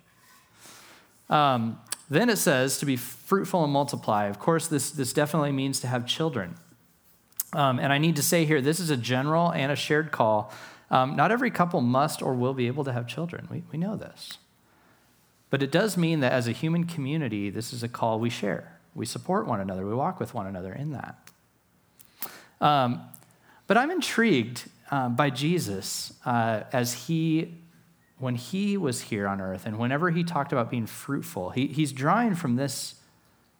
[1.27, 4.25] Um, then it says to be fruitful and multiply.
[4.27, 6.53] Of course, this, this definitely means to have children.
[7.51, 10.53] Um, and I need to say here this is a general and a shared call
[10.91, 13.47] um, not every couple must or will be able to have children.
[13.49, 14.37] We, we know this.
[15.49, 18.77] But it does mean that as a human community, this is a call we share.
[18.93, 21.17] We support one another, we walk with one another in that.
[22.61, 23.01] Um,
[23.65, 27.55] but I'm intrigued um, by Jesus uh, as he,
[28.19, 31.91] when he was here on earth, and whenever he talked about being fruitful, he, he's
[31.91, 32.95] drawing from this.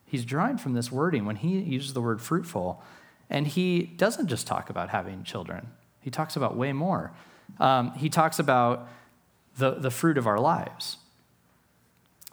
[0.06, 2.82] He's drawing from this wording when he uses the word fruitful,
[3.30, 5.68] and he doesn't just talk about having children.
[6.00, 7.12] He talks about way more.
[7.60, 8.88] Um, he talks about
[9.58, 10.98] the, the fruit of our lives.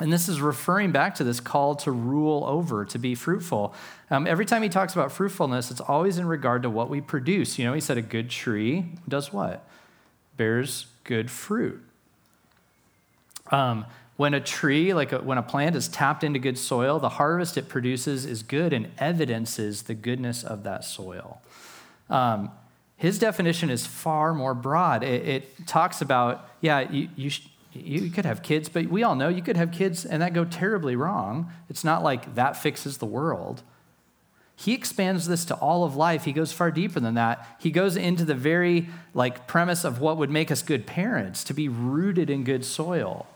[0.01, 3.75] And this is referring back to this call to rule over, to be fruitful.
[4.11, 7.59] Um, every time he talks about fruitfulness, it's always in regard to what we produce.
[7.59, 9.65] You know, he said a good tree does what?
[10.37, 11.81] Bears good fruit.
[13.53, 17.11] Um, when a tree, like a, when a plant is tapped into good soil, the
[17.11, 21.41] harvest it produces is good and evidences the goodness of that soil.
[22.11, 22.51] Um,
[22.97, 25.03] his definition is far more broad.
[25.03, 27.31] It, it talks about, yeah, you, you,
[27.75, 30.45] you could have kids, but we all know you could have kids and that go
[30.45, 31.51] terribly wrong.
[31.69, 33.63] It's not like that fixes the world.
[34.57, 36.25] He expands this to all of life.
[36.25, 37.47] He goes far deeper than that.
[37.59, 41.55] He goes into the very like premise of what would make us good parents, to
[41.55, 43.27] be rooted in good soil.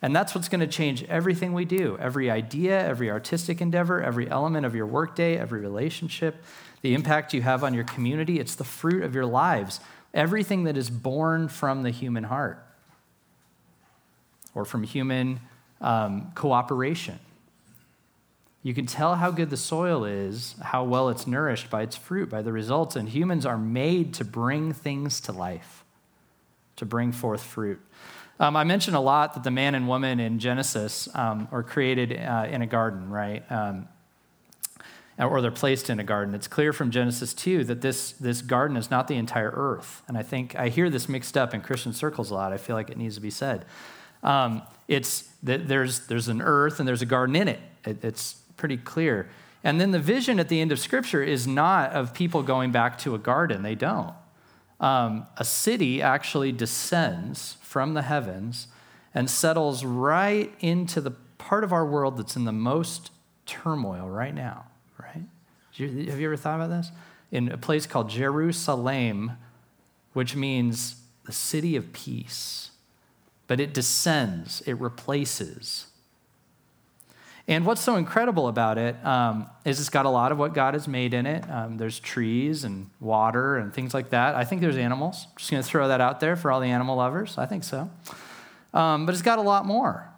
[0.00, 1.98] And that's what's going to change everything we do.
[2.00, 6.36] Every idea, every artistic endeavor, every element of your workday, every relationship,
[6.82, 9.80] the impact you have on your community, it's the fruit of your lives.
[10.14, 12.64] Everything that is born from the human heart
[14.58, 15.38] or from human
[15.80, 17.20] um, cooperation.
[18.64, 22.28] You can tell how good the soil is, how well it's nourished by its fruit,
[22.28, 22.96] by the results.
[22.96, 25.84] And humans are made to bring things to life,
[26.74, 27.80] to bring forth fruit.
[28.40, 32.18] Um, I mentioned a lot that the man and woman in Genesis um, are created
[32.18, 33.44] uh, in a garden, right?
[33.52, 33.86] Um,
[35.20, 36.34] or they're placed in a garden.
[36.34, 40.02] It's clear from Genesis 2 that this, this garden is not the entire earth.
[40.08, 42.52] And I think I hear this mixed up in Christian circles a lot.
[42.52, 43.64] I feel like it needs to be said.
[44.22, 47.60] Um, it's that there's, there's an earth and there's a garden in it.
[47.84, 48.04] it.
[48.04, 49.28] It's pretty clear.
[49.64, 52.98] And then the vision at the end of Scripture is not of people going back
[52.98, 54.14] to a garden, they don't.
[54.80, 58.68] Um, a city actually descends from the heavens
[59.12, 63.10] and settles right into the part of our world that's in the most
[63.46, 64.66] turmoil right now,
[64.98, 65.24] right?
[65.76, 66.92] Have you ever thought about this?
[67.32, 69.32] In a place called Jerusalem,
[70.12, 72.70] which means the city of peace
[73.48, 75.86] but it descends, it replaces.
[77.48, 80.74] And what's so incredible about it um, is it's got a lot of what God
[80.74, 81.48] has made in it.
[81.50, 84.34] Um, there's trees and water and things like that.
[84.34, 85.26] I think there's animals.
[85.38, 87.38] Just going to throw that out there for all the animal lovers.
[87.38, 87.90] I think so.
[88.74, 90.12] Um, but it's got a lot more.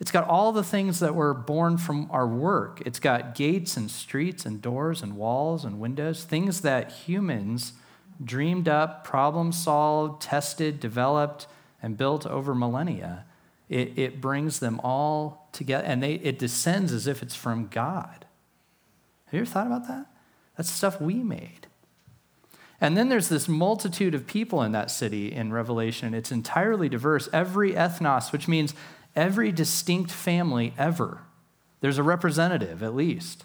[0.00, 2.82] It's got all the things that were born from our work.
[2.84, 7.74] It's got gates and streets and doors and walls and windows, things that humans
[8.22, 11.46] dreamed up, problem solved, tested, developed,
[11.84, 13.26] and built over millennia,
[13.68, 18.24] it, it brings them all together and they, it descends as if it's from God.
[19.26, 20.06] Have you ever thought about that?
[20.56, 21.66] That's stuff we made.
[22.80, 26.14] And then there's this multitude of people in that city in Revelation.
[26.14, 27.28] It's entirely diverse.
[27.34, 28.72] Every ethnos, which means
[29.14, 31.20] every distinct family ever,
[31.82, 33.44] there's a representative at least.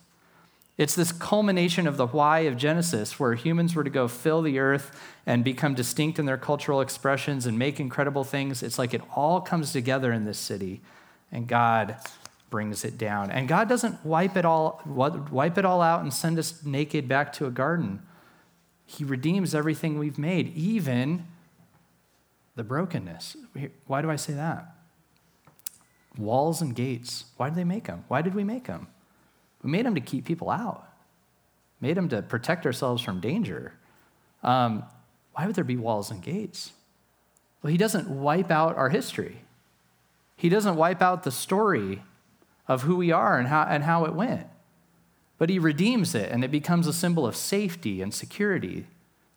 [0.80, 4.60] It's this culmination of the why of Genesis, where humans were to go fill the
[4.60, 8.64] earth and become distinct in their cultural expressions and make incredible things.
[8.64, 10.80] It's like it all comes together in this city,
[11.34, 11.98] and God
[12.50, 13.30] brings it down.
[13.30, 17.34] And God doesn't wipe it all, wipe it all out and send us naked back
[17.34, 18.02] to a garden.
[18.86, 21.28] He redeems everything we've made, even
[22.56, 23.36] the brokenness.
[23.86, 24.78] Why do I say that?
[26.18, 27.26] Walls and gates.
[27.36, 28.06] Why did they make them?
[28.08, 28.88] Why did we make them?
[29.64, 30.88] We made them to keep people out,
[31.82, 33.74] made them to protect ourselves from danger.
[34.44, 34.84] Um,
[35.34, 36.72] why would there be walls and gates?
[37.62, 39.42] Well, he doesn't wipe out our history.
[40.36, 42.04] He doesn't wipe out the story
[42.68, 44.48] of who we are and how, and how it went.
[45.38, 48.86] But he redeems it, and it becomes a symbol of safety and security.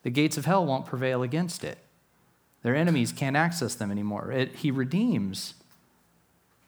[0.03, 1.79] The gates of hell won't prevail against it.
[2.63, 4.31] Their enemies can't access them anymore.
[4.31, 5.55] It, he redeems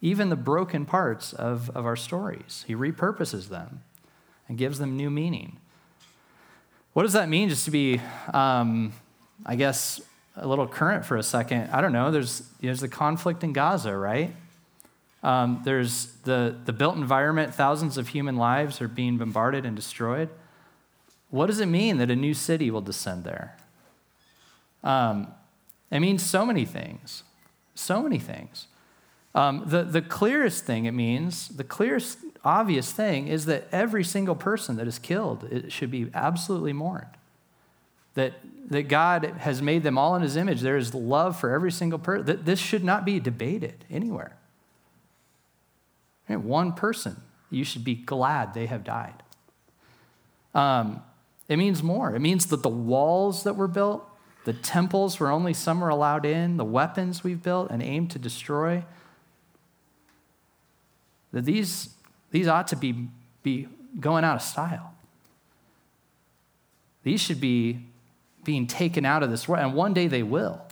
[0.01, 2.65] even the broken parts of, of our stories.
[2.67, 3.83] He repurposes them
[4.49, 5.59] and gives them new meaning.
[6.93, 8.01] What does that mean, just to be,
[8.33, 8.93] um,
[9.45, 10.01] I guess,
[10.37, 11.71] a little current for a second?
[11.71, 12.11] I don't know.
[12.11, 14.35] There's, there's the conflict in Gaza, right?
[15.23, 20.29] Um, there's the, the built environment, thousands of human lives are being bombarded and destroyed.
[21.31, 23.57] What does it mean that a new city will descend there?
[24.85, 25.29] Um,
[25.91, 27.23] it means so many things.
[27.75, 28.67] So many things.
[29.35, 34.35] Um, the, the clearest thing it means, the clearest obvious thing is that every single
[34.35, 37.07] person that is killed it should be absolutely mourned.
[38.15, 38.35] That,
[38.71, 40.61] that God has made them all in his image.
[40.61, 42.27] There is love for every single person.
[42.27, 44.37] That this should not be debated anywhere.
[46.29, 47.17] One person,
[47.51, 49.23] you should be glad they have died.
[50.55, 51.03] Um,
[51.49, 52.15] It means more.
[52.15, 54.03] It means that the walls that were built,
[54.45, 58.19] the temples where only some are allowed in, the weapons we've built and aimed to
[58.19, 58.85] destroy,
[61.35, 61.91] that these,
[62.31, 63.09] these ought to be,
[63.43, 63.67] be
[63.99, 64.95] going out of style.
[67.03, 67.87] These should be
[68.45, 70.63] being taken out of this world, and one day they will.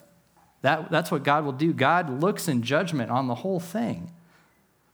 [0.63, 1.73] That, that's what God will do.
[1.73, 4.13] God looks in judgment on the whole thing.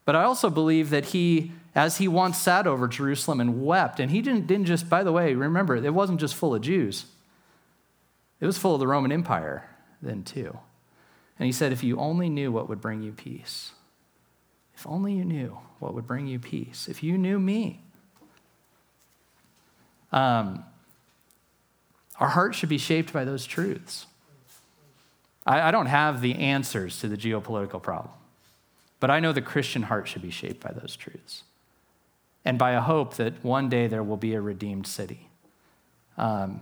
[0.06, 4.10] But I also believe that he, as he once sat over Jerusalem and wept, and
[4.10, 7.04] he didn't, didn't just, by the way, remember, it wasn't just full of Jews,
[8.40, 9.68] it was full of the Roman Empire
[10.00, 10.56] then too.
[11.38, 13.72] And he said, If you only knew what would bring you peace,
[14.78, 17.80] if only you knew what would bring you peace, if you knew me.
[20.12, 20.64] Um,
[22.20, 24.06] our hearts should be shaped by those truths.
[25.44, 28.14] I, I don't have the answers to the geopolitical problem,
[29.00, 31.42] but I know the Christian heart should be shaped by those truths
[32.44, 35.28] and by a hope that one day there will be a redeemed city
[36.16, 36.60] um,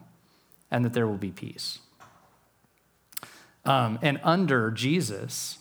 [0.71, 1.81] and that there will be peace.
[3.67, 5.59] Um, and under Jesus,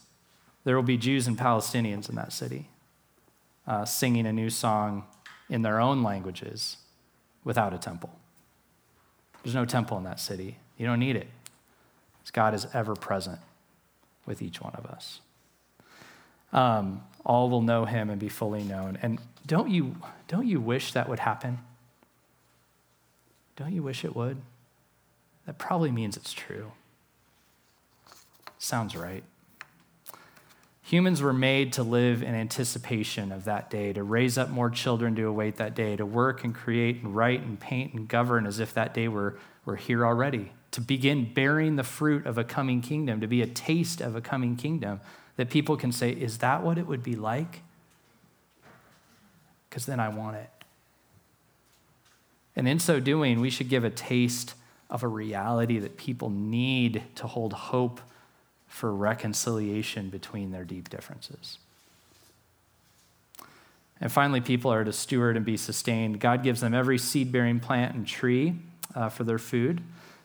[0.65, 2.69] there will be Jews and Palestinians in that city
[3.67, 5.05] uh, singing a new song
[5.49, 6.77] in their own languages
[7.43, 8.09] without a temple.
[9.43, 10.57] There's no temple in that city.
[10.77, 11.27] You don't need it.
[12.33, 13.39] God is ever present
[14.25, 15.21] with each one of us.
[16.51, 18.97] Um, all will know him and be fully known.
[19.01, 19.95] And don't you,
[20.27, 21.59] don't you wish that would happen?
[23.55, 24.41] Don't you wish it would?
[25.45, 26.71] That probably means it's true.
[28.57, 29.23] Sounds right.
[30.85, 35.15] Humans were made to live in anticipation of that day, to raise up more children
[35.15, 38.59] to await that day, to work and create and write and paint and govern as
[38.59, 42.81] if that day were, were here already, to begin bearing the fruit of a coming
[42.81, 45.01] kingdom, to be a taste of a coming kingdom,
[45.37, 47.61] that people can say, Is that what it would be like?
[49.67, 50.51] Because then I want it.
[52.55, 54.53] And in so doing, we should give a taste
[54.91, 58.01] of a reality that people need to hold hope
[58.75, 61.59] for reconciliation between their deep differences.
[64.01, 66.19] And finally, people are to steward and be sustained.
[66.19, 68.55] God gives them every seed bearing plant and tree
[68.93, 69.81] uh, for their food.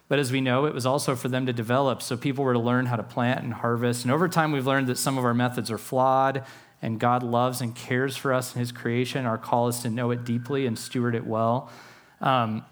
[0.09, 2.03] But as we know, it was also for them to develop.
[2.03, 4.05] So people were to learn how to plant and harvest.
[4.05, 6.45] And over time, we've learned that some of our methods are flawed,
[6.83, 9.27] and God loves and cares for us in His creation.
[9.27, 11.71] Our call is to know it deeply and steward it well.
[12.21, 12.65] Um,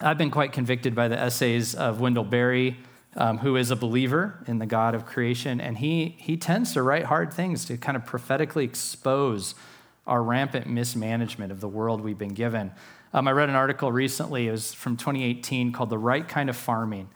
[0.00, 2.76] I've been quite convicted by the essays of Wendell Berry,
[3.16, 6.82] um, who is a believer in the God of creation, and he, he tends to
[6.82, 9.54] write hard things to kind of prophetically expose
[10.06, 12.72] our rampant mismanagement of the world we've been given.
[13.12, 16.56] Um, I read an article recently, it was from 2018, called The Right Kind of
[16.56, 17.08] Farming,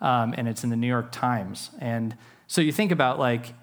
[0.00, 1.70] um, and it's in the New York Times.
[1.78, 3.54] And so you think about like,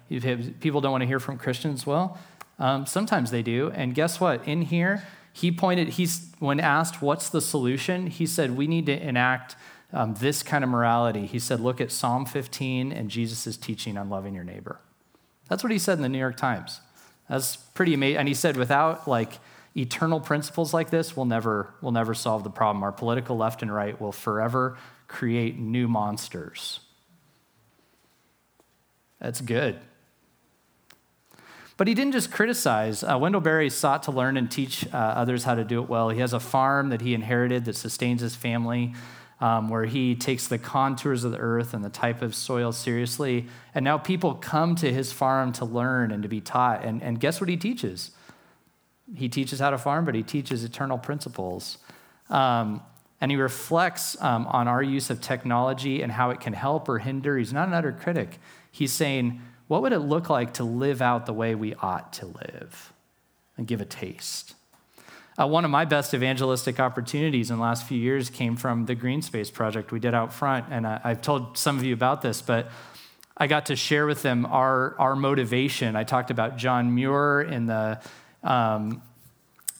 [0.60, 1.86] people don't want to hear from Christians.
[1.86, 2.18] Well,
[2.58, 3.70] um, sometimes they do.
[3.74, 4.46] And guess what?
[4.46, 9.00] In here, he pointed, he's, when asked what's the solution, he said, we need to
[9.00, 9.56] enact
[9.92, 11.26] um, this kind of morality.
[11.26, 14.80] He said, look at Psalm 15 and Jesus' teaching on loving your neighbor.
[15.48, 16.80] That's what he said in the New York Times.
[17.28, 18.18] That's pretty amazing.
[18.18, 19.38] And he said, without like
[19.76, 22.82] eternal principles like this, we'll never, we'll never solve the problem.
[22.82, 24.78] Our political left and right will forever
[25.08, 26.80] create new monsters.
[29.20, 29.78] That's good.
[31.76, 33.02] But he didn't just criticize.
[33.02, 36.10] Uh, Wendell Berry sought to learn and teach uh, others how to do it well.
[36.10, 38.92] He has a farm that he inherited that sustains his family
[39.40, 43.46] um, where he takes the contours of the earth and the type of soil seriously.
[43.74, 46.84] And now people come to his farm to learn and to be taught.
[46.84, 48.10] And, and guess what he teaches?
[49.14, 51.78] He teaches how to farm, but he teaches eternal principles.
[52.28, 52.82] Um,
[53.20, 56.98] and he reflects um, on our use of technology and how it can help or
[56.98, 57.36] hinder.
[57.36, 58.38] He's not an utter critic.
[58.70, 62.26] He's saying, what would it look like to live out the way we ought to
[62.26, 62.92] live
[63.56, 64.54] and give a taste?
[65.38, 68.94] Uh, one of my best evangelistic opportunities in the last few years came from the
[68.94, 70.66] Green Space project we did out front.
[70.70, 72.68] And I, I've told some of you about this, but
[73.36, 75.96] I got to share with them our, our motivation.
[75.96, 78.00] I talked about John Muir in the
[78.42, 79.02] um,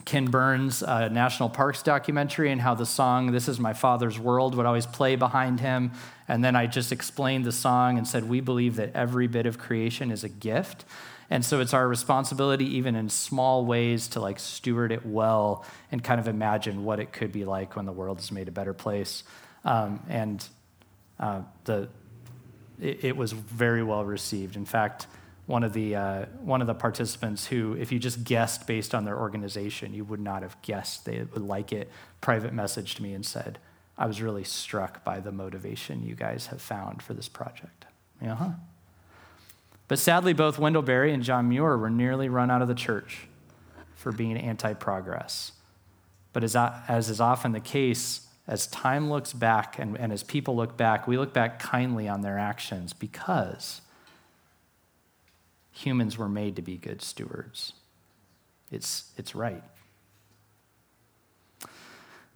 [0.05, 4.55] Ken Burns uh, National Parks documentary and how the song This Is My Father's World
[4.55, 5.93] would always play behind him.
[6.29, 9.59] And then I just explained the song and said, We believe that every bit of
[9.59, 10.85] creation is a gift.
[11.31, 16.03] And so it's our responsibility, even in small ways, to like steward it well and
[16.03, 18.75] kind of imagine what it could be like when the world is made a better
[18.75, 19.23] place.
[19.65, 20.47] Um, and
[21.21, 21.89] uh, the,
[22.81, 24.57] it, it, was very well received.
[24.57, 25.07] In fact,
[25.47, 29.05] one of the uh, one of the participants who, if you just guessed based on
[29.05, 31.91] their organization, you would not have guessed they would like it.
[32.21, 33.59] Private messaged me and said,
[33.99, 37.87] "I was really struck by the motivation you guys have found for this project."
[38.23, 38.51] Yeah, huh?
[39.89, 43.27] But sadly, both Wendell Berry and John Muir were nearly run out of the church
[43.97, 45.53] for being anti progress.
[46.33, 50.55] But as, as is often the case, as time looks back and, and as people
[50.55, 53.81] look back, we look back kindly on their actions because
[55.85, 57.73] humans were made to be good stewards.
[58.71, 59.63] It's, it's right.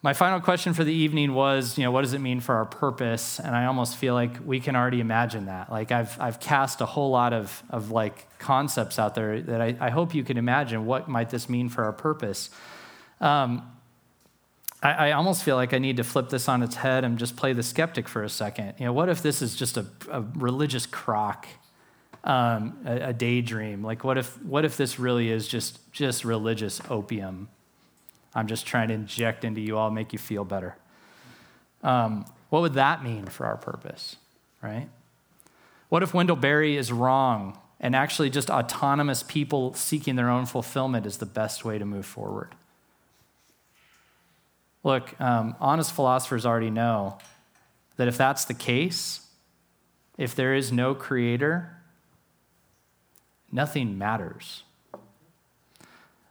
[0.02, 2.66] My final question for the evening was, you know, what does it mean for our
[2.66, 3.40] purpose?
[3.40, 5.72] And I almost feel like we can already imagine that.
[5.72, 9.76] Like I've, I've cast a whole lot of, of like concepts out there that I,
[9.80, 12.50] I hope you can imagine what might this mean for our purpose.
[13.18, 13.70] Um,
[14.82, 17.34] I, I almost feel like I need to flip this on its head and just
[17.34, 18.74] play the skeptic for a second.
[18.78, 21.48] You know, what if this is just a, a religious crock,
[22.24, 23.84] um, a, a daydream?
[23.84, 27.48] Like, what if, what if this really is just, just religious opium?
[28.34, 30.76] I'm just trying to inject into you all, make you feel better.
[31.82, 34.16] Um, what would that mean for our purpose,
[34.62, 34.88] right?
[35.88, 41.06] What if Wendell Berry is wrong and actually just autonomous people seeking their own fulfillment
[41.06, 42.54] is the best way to move forward?
[44.82, 47.18] Look, um, honest philosophers already know
[47.96, 49.26] that if that's the case,
[50.18, 51.76] if there is no creator,
[53.54, 54.64] nothing matters.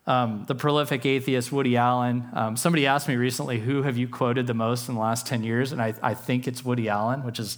[0.05, 2.27] Um, the prolific atheist Woody Allen.
[2.33, 5.43] Um, somebody asked me recently, who have you quoted the most in the last 10
[5.43, 5.71] years?
[5.71, 7.57] And I, I think it's Woody Allen, which is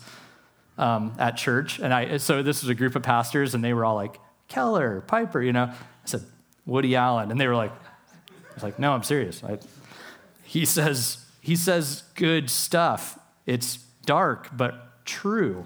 [0.78, 1.80] um, at church.
[1.80, 5.02] And I, so this was a group of pastors, and they were all like, Keller,
[5.02, 5.64] Piper, you know.
[5.64, 6.22] I said,
[6.68, 7.32] Woody Allen.
[7.32, 9.44] And they were like, I was like, no, I'm serious.
[9.44, 9.58] I,
[10.44, 13.18] he says, he says good stuff.
[13.48, 15.66] It's dark, but true.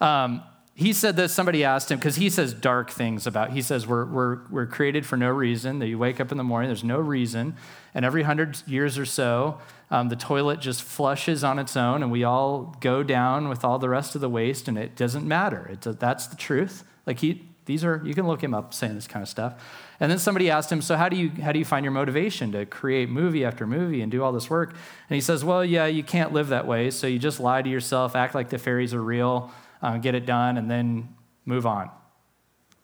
[0.00, 0.44] Um,
[0.74, 4.04] he said that somebody asked him because he says dark things about he says we're,
[4.06, 6.98] we're, we're created for no reason that you wake up in the morning there's no
[6.98, 7.54] reason
[7.94, 9.58] and every hundred years or so
[9.90, 13.78] um, the toilet just flushes on its own and we all go down with all
[13.78, 15.68] the rest of the waste and it doesn't matter.
[15.72, 16.84] It, that's the truth.
[17.06, 19.62] Like he these are you can look him up saying this kind of stuff.
[19.98, 22.52] And then somebody asked him so how do you how do you find your motivation
[22.52, 24.70] to create movie after movie and do all this work?
[24.70, 27.68] And he says well yeah you can't live that way so you just lie to
[27.68, 29.52] yourself act like the fairies are real
[29.82, 31.14] uh, get it done, and then
[31.44, 31.90] move on.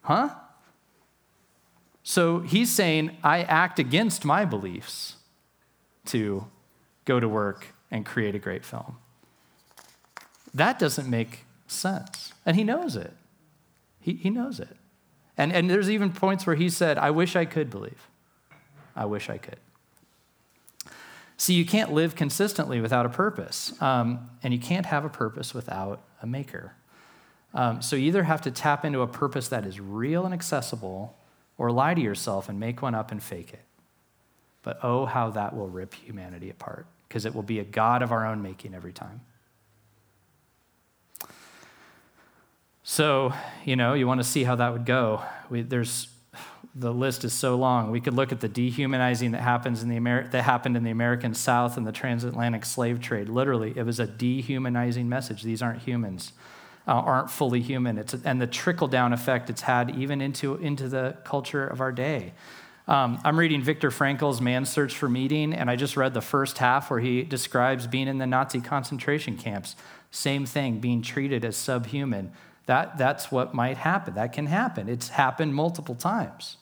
[0.03, 0.31] Huh?
[2.03, 5.17] So he's saying, I act against my beliefs
[6.07, 6.47] to
[7.05, 8.99] go to work and create a great film.
[10.55, 12.33] That doesn't make sense.
[12.45, 13.13] And he knows it.
[14.01, 14.77] He, he knows it.
[15.37, 18.09] And, and there's even points where he said, I wish I could believe.
[18.95, 19.59] I wish I could.
[21.37, 25.53] See, you can't live consistently without a purpose, um, and you can't have a purpose
[25.53, 26.75] without a maker.
[27.57, 31.17] Um, so you either have to tap into a purpose that is real and accessible,
[31.57, 33.65] or lie to yourself and make one up and fake it.
[34.63, 38.13] But oh, how that will rip humanity apart, because it will be a God of
[38.13, 39.23] our own making every time.
[42.83, 43.33] So,
[43.65, 45.23] you know, you want to see how that would go.
[45.49, 46.09] We, there's
[46.75, 47.91] the list is so long.
[47.91, 50.91] We could look at the dehumanizing that happens in the Amer- that happened in the
[50.91, 53.31] American South and the transatlantic slave trade.
[53.31, 55.43] Literally, it was a dehumanizing message.
[55.43, 56.33] These aren't humans
[56.87, 57.99] uh, aren't fully human.
[57.99, 61.93] It's, and the trickle down effect it's had even into, into the culture of our
[61.93, 62.33] day.
[62.89, 66.59] Um, I'm reading Viktor Frankl's Man's Search for Meaning, and I just read the first
[66.59, 69.75] half where he describes being in the Nazi concentration camps.
[70.13, 72.31] Same thing, being treated as subhuman.
[72.67, 74.15] That, that's what might happen.
[74.15, 74.89] That can happen.
[74.89, 76.59] It's happened multiple times.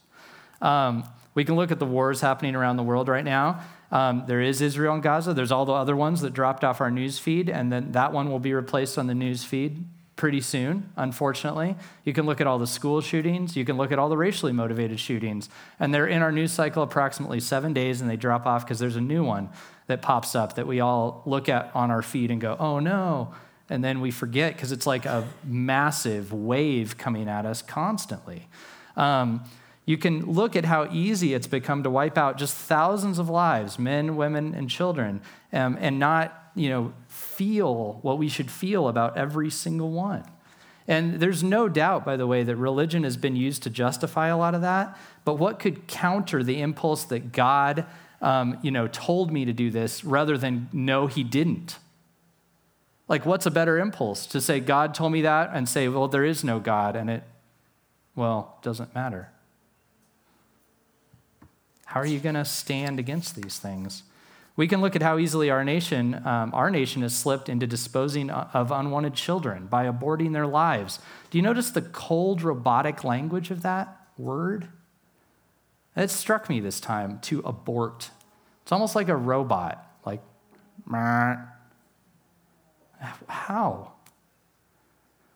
[0.62, 1.04] Um,
[1.34, 3.60] we can look at the wars happening around the world right now.
[3.92, 5.34] Um, there is Israel and Gaza.
[5.34, 8.30] There's all the other ones that dropped off our news feed, and then that one
[8.30, 9.84] will be replaced on the news feed
[10.16, 11.76] pretty soon, unfortunately.
[12.04, 14.52] You can look at all the school shootings, you can look at all the racially
[14.52, 15.48] motivated shootings,
[15.80, 18.96] and they're in our news cycle approximately seven days and they drop off because there's
[18.96, 19.48] a new one
[19.86, 23.34] that pops up that we all look at on our feed and go, oh no.
[23.68, 28.48] And then we forget because it's like a massive wave coming at us constantly.
[28.96, 29.42] Um,
[29.86, 33.78] you can look at how easy it's become to wipe out just thousands of lives,
[33.78, 35.20] men, women, and children,
[35.52, 36.92] um, and not you know,
[37.36, 40.24] feel what we should feel about every single one.
[40.86, 44.36] And there's no doubt, by the way, that religion has been used to justify a
[44.36, 44.98] lot of that.
[45.24, 47.86] But what could counter the impulse that God,
[48.20, 51.78] um, you know, told me to do this rather than no, He didn't?
[53.08, 56.24] Like, what's a better impulse to say God told me that and say, well, there
[56.24, 57.22] is no God, and it,
[58.14, 59.30] well, doesn't matter.
[61.86, 64.02] How are you going to stand against these things?
[64.56, 68.30] We can look at how easily our nation, um, our nation has slipped into disposing
[68.30, 71.00] of unwanted children by aborting their lives.
[71.30, 74.68] Do you notice the cold, robotic language of that word?
[75.96, 78.10] It struck me this time to abort.
[78.62, 80.22] It's almost like a robot, like,
[83.28, 83.92] how?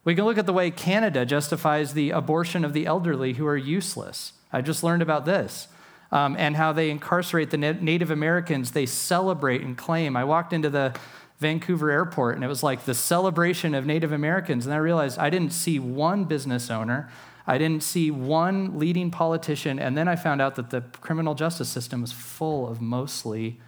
[0.05, 3.57] We can look at the way Canada justifies the abortion of the elderly who are
[3.57, 4.33] useless.
[4.51, 5.67] I just learned about this.
[6.11, 8.71] Um, and how they incarcerate the Native Americans.
[8.71, 10.15] They celebrate and claim.
[10.15, 10.95] I walked into the
[11.39, 14.65] Vancouver airport and it was like the celebration of Native Americans.
[14.65, 17.09] And I realized I didn't see one business owner,
[17.47, 19.79] I didn't see one leading politician.
[19.79, 23.59] And then I found out that the criminal justice system was full of mostly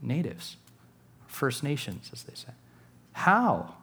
[0.00, 0.56] natives,
[1.26, 2.52] First Nations, as they say.
[3.12, 3.74] How?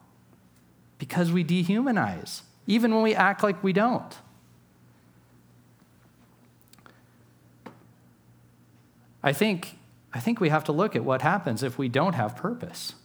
[0.98, 4.16] Because we dehumanize, even when we act like we don't.
[9.28, 9.78] I think,
[10.14, 12.96] I think we have to look at what happens if we don't have purpose.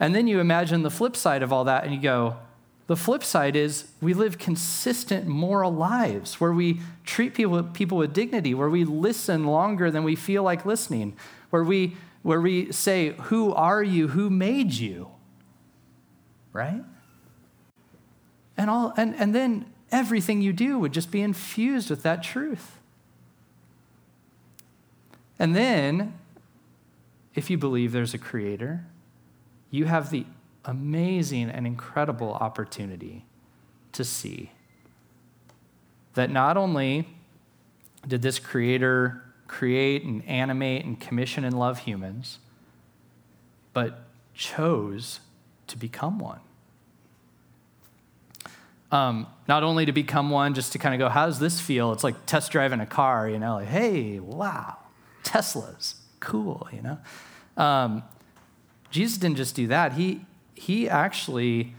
[0.00, 2.38] And then you imagine the flip side of all that and you go,
[2.88, 8.12] the flip side is we live consistent moral lives where we treat people, people with
[8.12, 11.16] dignity, where we listen longer than we feel like listening,
[11.50, 14.08] where we, where we say, Who are you?
[14.08, 15.08] Who made you?
[16.52, 16.82] Right?
[18.56, 22.81] And, all, and, and then everything you do would just be infused with that truth.
[25.38, 26.18] And then,
[27.34, 28.84] if you believe there's a creator,
[29.70, 30.26] you have the
[30.64, 33.24] amazing and incredible opportunity
[33.92, 34.52] to see
[36.14, 37.08] that not only
[38.06, 42.38] did this creator create and animate and commission and love humans,
[43.72, 44.04] but
[44.34, 45.20] chose
[45.66, 46.40] to become one.
[48.90, 51.92] Um, not only to become one, just to kind of go, how does this feel?
[51.92, 54.76] It's like test driving a car, you know, like, hey, wow.
[55.22, 55.94] Teslas.
[56.20, 56.98] Cool, you know?
[57.56, 58.02] Um,
[58.90, 59.94] Jesus didn't just do that.
[59.94, 61.74] He, he actually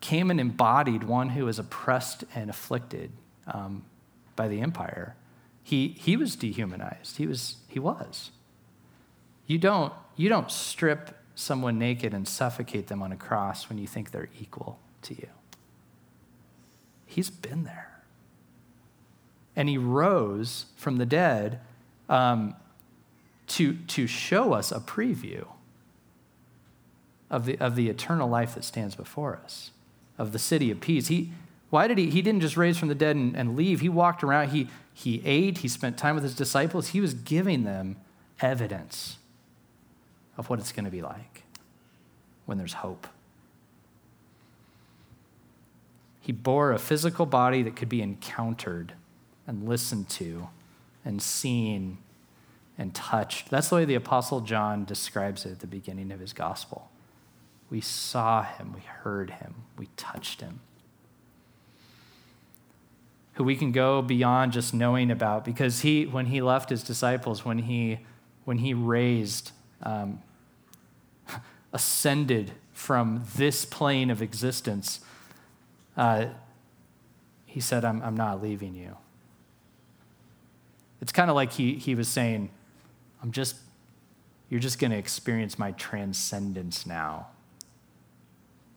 [0.00, 3.10] came and embodied one who was oppressed and afflicted
[3.46, 3.84] um,
[4.34, 5.16] by the empire.
[5.62, 7.16] He, he was dehumanized.
[7.16, 7.56] He was.
[7.68, 8.30] He was.
[9.46, 13.86] You don't, you don't strip someone naked and suffocate them on a cross when you
[13.86, 15.28] think they're equal to you.
[17.04, 18.02] He's been there.
[19.54, 21.60] And he rose from the dead
[22.08, 22.54] um,
[23.48, 25.46] to, to show us a preview
[27.30, 29.70] of the, of the eternal life that stands before us,
[30.18, 31.08] of the city of peace.
[31.08, 31.32] He,
[31.70, 32.10] why did he?
[32.10, 33.80] He didn't just raise from the dead and, and leave.
[33.80, 36.88] He walked around, he, he ate, he spent time with his disciples.
[36.88, 37.96] He was giving them
[38.40, 39.18] evidence
[40.36, 41.42] of what it's going to be like
[42.44, 43.06] when there's hope.
[46.20, 48.94] He bore a physical body that could be encountered
[49.46, 50.48] and listened to
[51.04, 51.98] and seen
[52.78, 53.50] and touched.
[53.50, 56.90] That's the way the Apostle John describes it at the beginning of his gospel.
[57.70, 60.60] We saw him, we heard him, we touched him.
[63.34, 67.44] Who we can go beyond just knowing about because he, when he left his disciples,
[67.44, 68.00] when he,
[68.44, 69.52] when he raised,
[69.82, 70.22] um,
[71.72, 75.00] ascended from this plane of existence,
[75.96, 76.26] uh,
[77.46, 78.96] he said, I'm, I'm not leaving you.
[81.00, 82.50] It's kind of like he, he was saying,
[83.22, 83.56] I'm just,
[84.48, 87.28] you're just going to experience my transcendence now.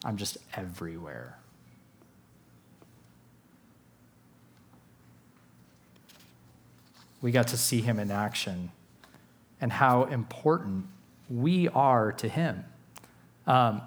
[0.04, 1.38] I'm just everywhere.
[7.22, 8.72] We got to see him in action
[9.60, 10.86] and how important
[11.30, 12.64] we are to him.
[13.46, 13.82] Um,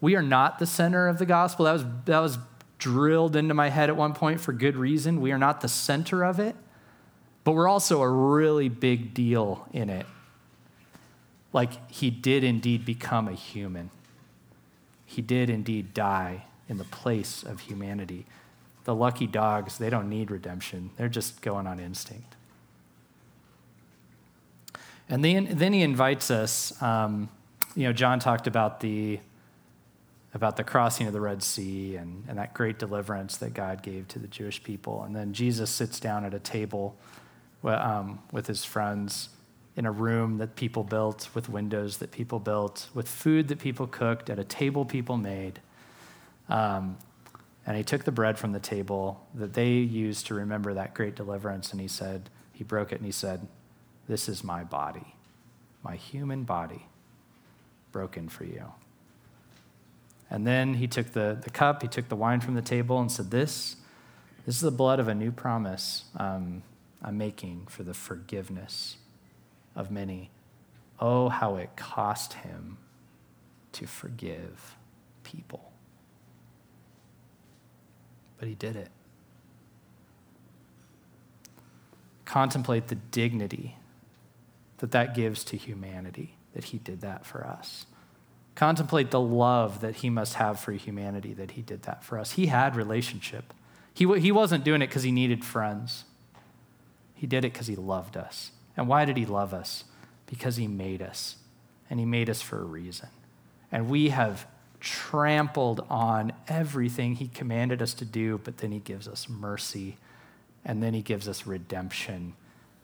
[0.00, 1.64] we are not the center of the gospel.
[1.64, 2.38] That was, that was
[2.78, 5.22] drilled into my head at one point for good reason.
[5.22, 6.54] We are not the center of it
[7.46, 10.04] but we're also a really big deal in it.
[11.52, 13.90] Like, he did indeed become a human,
[15.06, 18.26] he did indeed die in the place of humanity.
[18.82, 22.34] The lucky dogs, they don't need redemption, they're just going on instinct.
[25.08, 26.82] And then, then he invites us.
[26.82, 27.28] Um,
[27.76, 29.20] you know, John talked about the
[30.34, 34.06] about the crossing of the Red Sea and, and that great deliverance that God gave
[34.08, 35.04] to the Jewish people.
[35.04, 36.96] And then Jesus sits down at a table
[37.64, 39.30] um, with his friends
[39.76, 43.86] in a room that people built, with windows that people built, with food that people
[43.86, 45.60] cooked, at a table people made.
[46.48, 46.96] Um,
[47.66, 51.14] and he took the bread from the table that they used to remember that great
[51.14, 53.46] deliverance, and he said, he broke it and he said,
[54.08, 55.14] This is my body,
[55.82, 56.86] my human body,
[57.92, 58.72] broken for you.
[60.30, 63.12] And then he took the, the cup, he took the wine from the table, and
[63.12, 63.76] said, This,
[64.46, 66.04] this is the blood of a new promise.
[66.16, 66.62] Um,
[67.02, 68.96] I'm making for the forgiveness
[69.74, 70.30] of many.
[70.98, 72.78] Oh, how it cost him
[73.72, 74.76] to forgive
[75.22, 75.72] people.
[78.38, 78.88] But he did it.
[82.24, 83.76] Contemplate the dignity
[84.78, 87.86] that that gives to humanity, that he did that for us.
[88.54, 92.32] Contemplate the love that he must have for humanity, that he did that for us.
[92.32, 93.52] He had relationship.
[93.92, 96.04] He, he wasn't doing it because he needed friends.
[97.16, 98.52] He did it because he loved us.
[98.76, 99.84] And why did he love us?
[100.26, 101.36] Because he made us.
[101.88, 103.08] And he made us for a reason.
[103.72, 104.46] And we have
[104.80, 109.96] trampled on everything he commanded us to do, but then he gives us mercy.
[110.64, 112.34] And then he gives us redemption.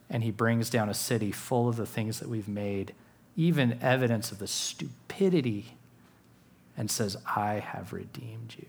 [0.09, 2.93] And he brings down a city full of the things that we've made,
[3.37, 5.77] even evidence of the stupidity,
[6.75, 8.67] and says, I have redeemed you.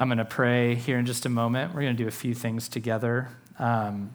[0.00, 1.74] I'm going to pray here in just a moment.
[1.74, 3.28] We're going to do a few things together.
[3.58, 4.14] Um,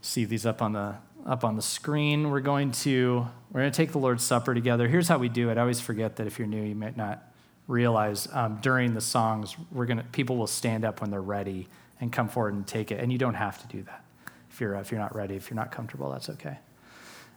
[0.00, 2.28] see these up on the up on the screen.
[2.28, 4.88] We're going to we're going to take the Lord's Supper together.
[4.88, 5.56] Here's how we do it.
[5.56, 7.32] I always forget that if you're new, you might not
[7.68, 11.68] realize um, during the songs, we're going to people will stand up when they're ready
[12.00, 12.98] and come forward and take it.
[12.98, 14.02] And you don't have to do that
[14.50, 15.36] if you're if you're not ready.
[15.36, 16.58] If you're not comfortable, that's okay.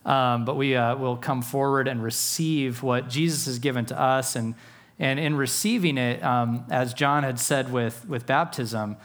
[0.03, 4.35] Um, but we uh, will come forward and receive what Jesus has given to us
[4.35, 4.55] and
[5.01, 8.97] and in receiving it, um, as John had said with, with baptism,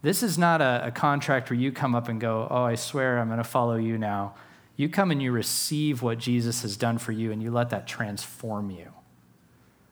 [0.00, 3.18] this is not a, a contract where you come up and go, Oh, I swear
[3.18, 4.34] I'm going to follow you now.
[4.76, 7.86] You come and you receive what Jesus has done for you, and you let that
[7.86, 8.94] transform you.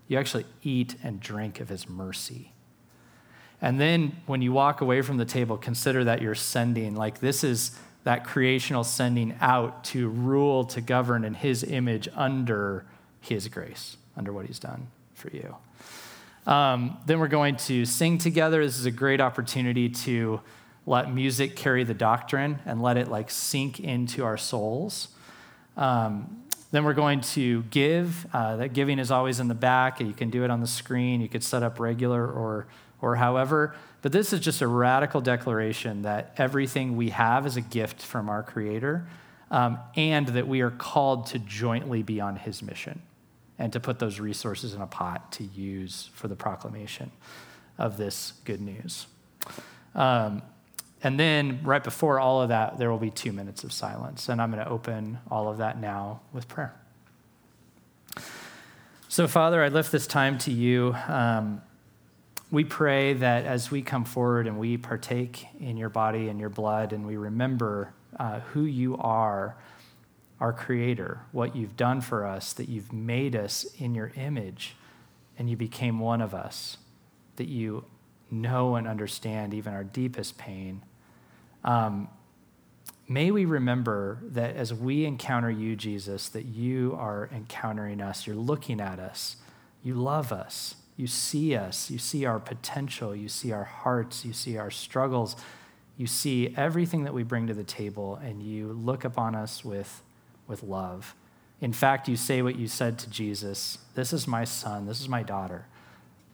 [0.09, 2.55] You actually eat and drink of his mercy.
[3.61, 6.97] And then when you walk away from the table, consider that you're sending.
[6.97, 12.87] Like this is that creational sending out to rule, to govern in his image under
[13.21, 14.89] his grace, under what he's done
[15.21, 15.55] for you.
[16.47, 18.65] Um, then we're going to sing together.
[18.65, 20.41] This is a great opportunity to
[20.87, 25.09] let music carry the doctrine and let it like sink into our souls.
[25.77, 28.27] Um, then we're going to give.
[28.33, 30.01] Uh, that giving is always in the back.
[30.01, 31.21] You can do it on the screen.
[31.21, 32.67] You could set up regular or
[33.03, 33.75] or however.
[34.03, 38.29] But this is just a radical declaration that everything we have is a gift from
[38.29, 39.07] our Creator,
[39.51, 43.03] um, and that we are called to jointly be on His mission
[43.61, 47.13] and to put those resources in a pot to use for the proclamation
[47.79, 49.07] of this good news.
[49.95, 50.43] Um,
[51.03, 54.29] and then, right before all of that, there will be two minutes of silence.
[54.29, 56.75] And I'm going to open all of that now with prayer.
[59.09, 60.95] So, Father, I lift this time to you.
[61.07, 61.63] Um,
[62.51, 66.49] we pray that as we come forward and we partake in your body and your
[66.49, 69.57] blood and we remember uh, who you are
[70.41, 74.75] our Creator, what you've done for us, that you've made us in your image,
[75.39, 76.79] and you became one of us,
[77.37, 77.85] that you
[78.31, 80.83] know and understand even our deepest pain.
[81.63, 82.09] Um,
[83.07, 88.37] may we remember that as we encounter you, Jesus, that you are encountering us, you're
[88.37, 89.37] looking at us,
[89.83, 94.33] you love us, you see us, you see our potential, you see our hearts, you
[94.33, 95.37] see our struggles,
[95.97, 100.03] you see everything that we bring to the table, and you look upon us with
[100.51, 101.15] with love.
[101.61, 105.09] In fact, you say what you said to Jesus This is my son, this is
[105.09, 105.67] my daughter,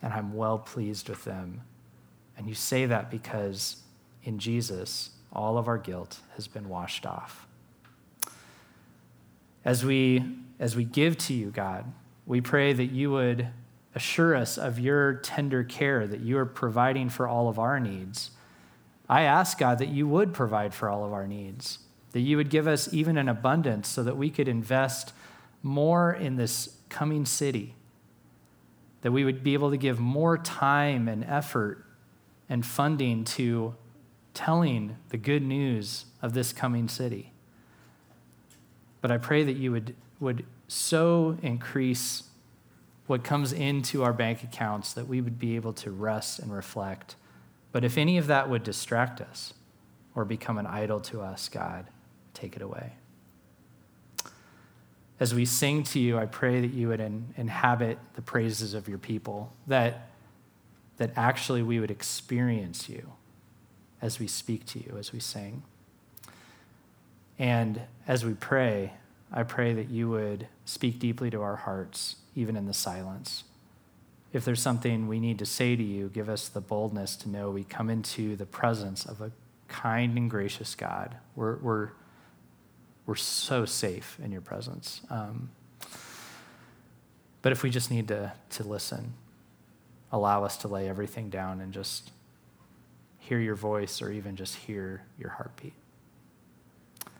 [0.03, 1.61] and I'm well pleased with them.
[2.37, 3.77] And you say that because
[4.25, 7.47] in Jesus, all of our guilt has been washed off.
[9.65, 10.23] As we,
[10.59, 11.85] as we give to you, God,
[12.25, 13.49] we pray that you would
[13.95, 18.31] assure us of your tender care, that you are providing for all of our needs.
[19.09, 21.79] I ask, God, that you would provide for all of our needs
[22.17, 25.13] that you would give us even an abundance so that we could invest
[25.63, 27.75] more in this coming city,
[29.03, 31.85] that we would be able to give more time and effort
[32.49, 33.75] and funding to
[34.33, 37.33] telling the good news of this coming city.
[39.03, 42.23] But I pray that you would, would so increase
[43.07, 47.15] what comes into our bank accounts that we would be able to rest and reflect.
[47.73, 49.53] But if any of that would distract us
[50.15, 51.89] or become an idol to us, God,
[52.37, 52.93] take it away.
[55.19, 58.87] As we sing to you, I pray that you would in, inhabit the praises of
[58.87, 60.11] your people, that,
[60.99, 63.13] that actually we would experience you
[64.03, 65.63] as we speak to you, as we sing.
[67.39, 68.93] And as we pray,
[69.33, 73.45] I pray that you would speak deeply to our hearts, even in the silence.
[74.33, 77.51] If there's something we need to say to you, give us the boldness to know
[77.51, 79.33] we come into the presence of a
[79.69, 81.17] kind and gracious God.
[81.35, 81.89] We're, we're
[83.07, 85.01] we're so safe in your presence.
[85.11, 85.51] Um,
[87.43, 89.15] but if we just need to, to listen,
[90.11, 92.11] allow us to lay everything down and just
[93.19, 95.75] hear your voice or even just hear your heartbeat.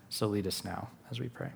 [0.09, 1.51] So lead us now as we pray.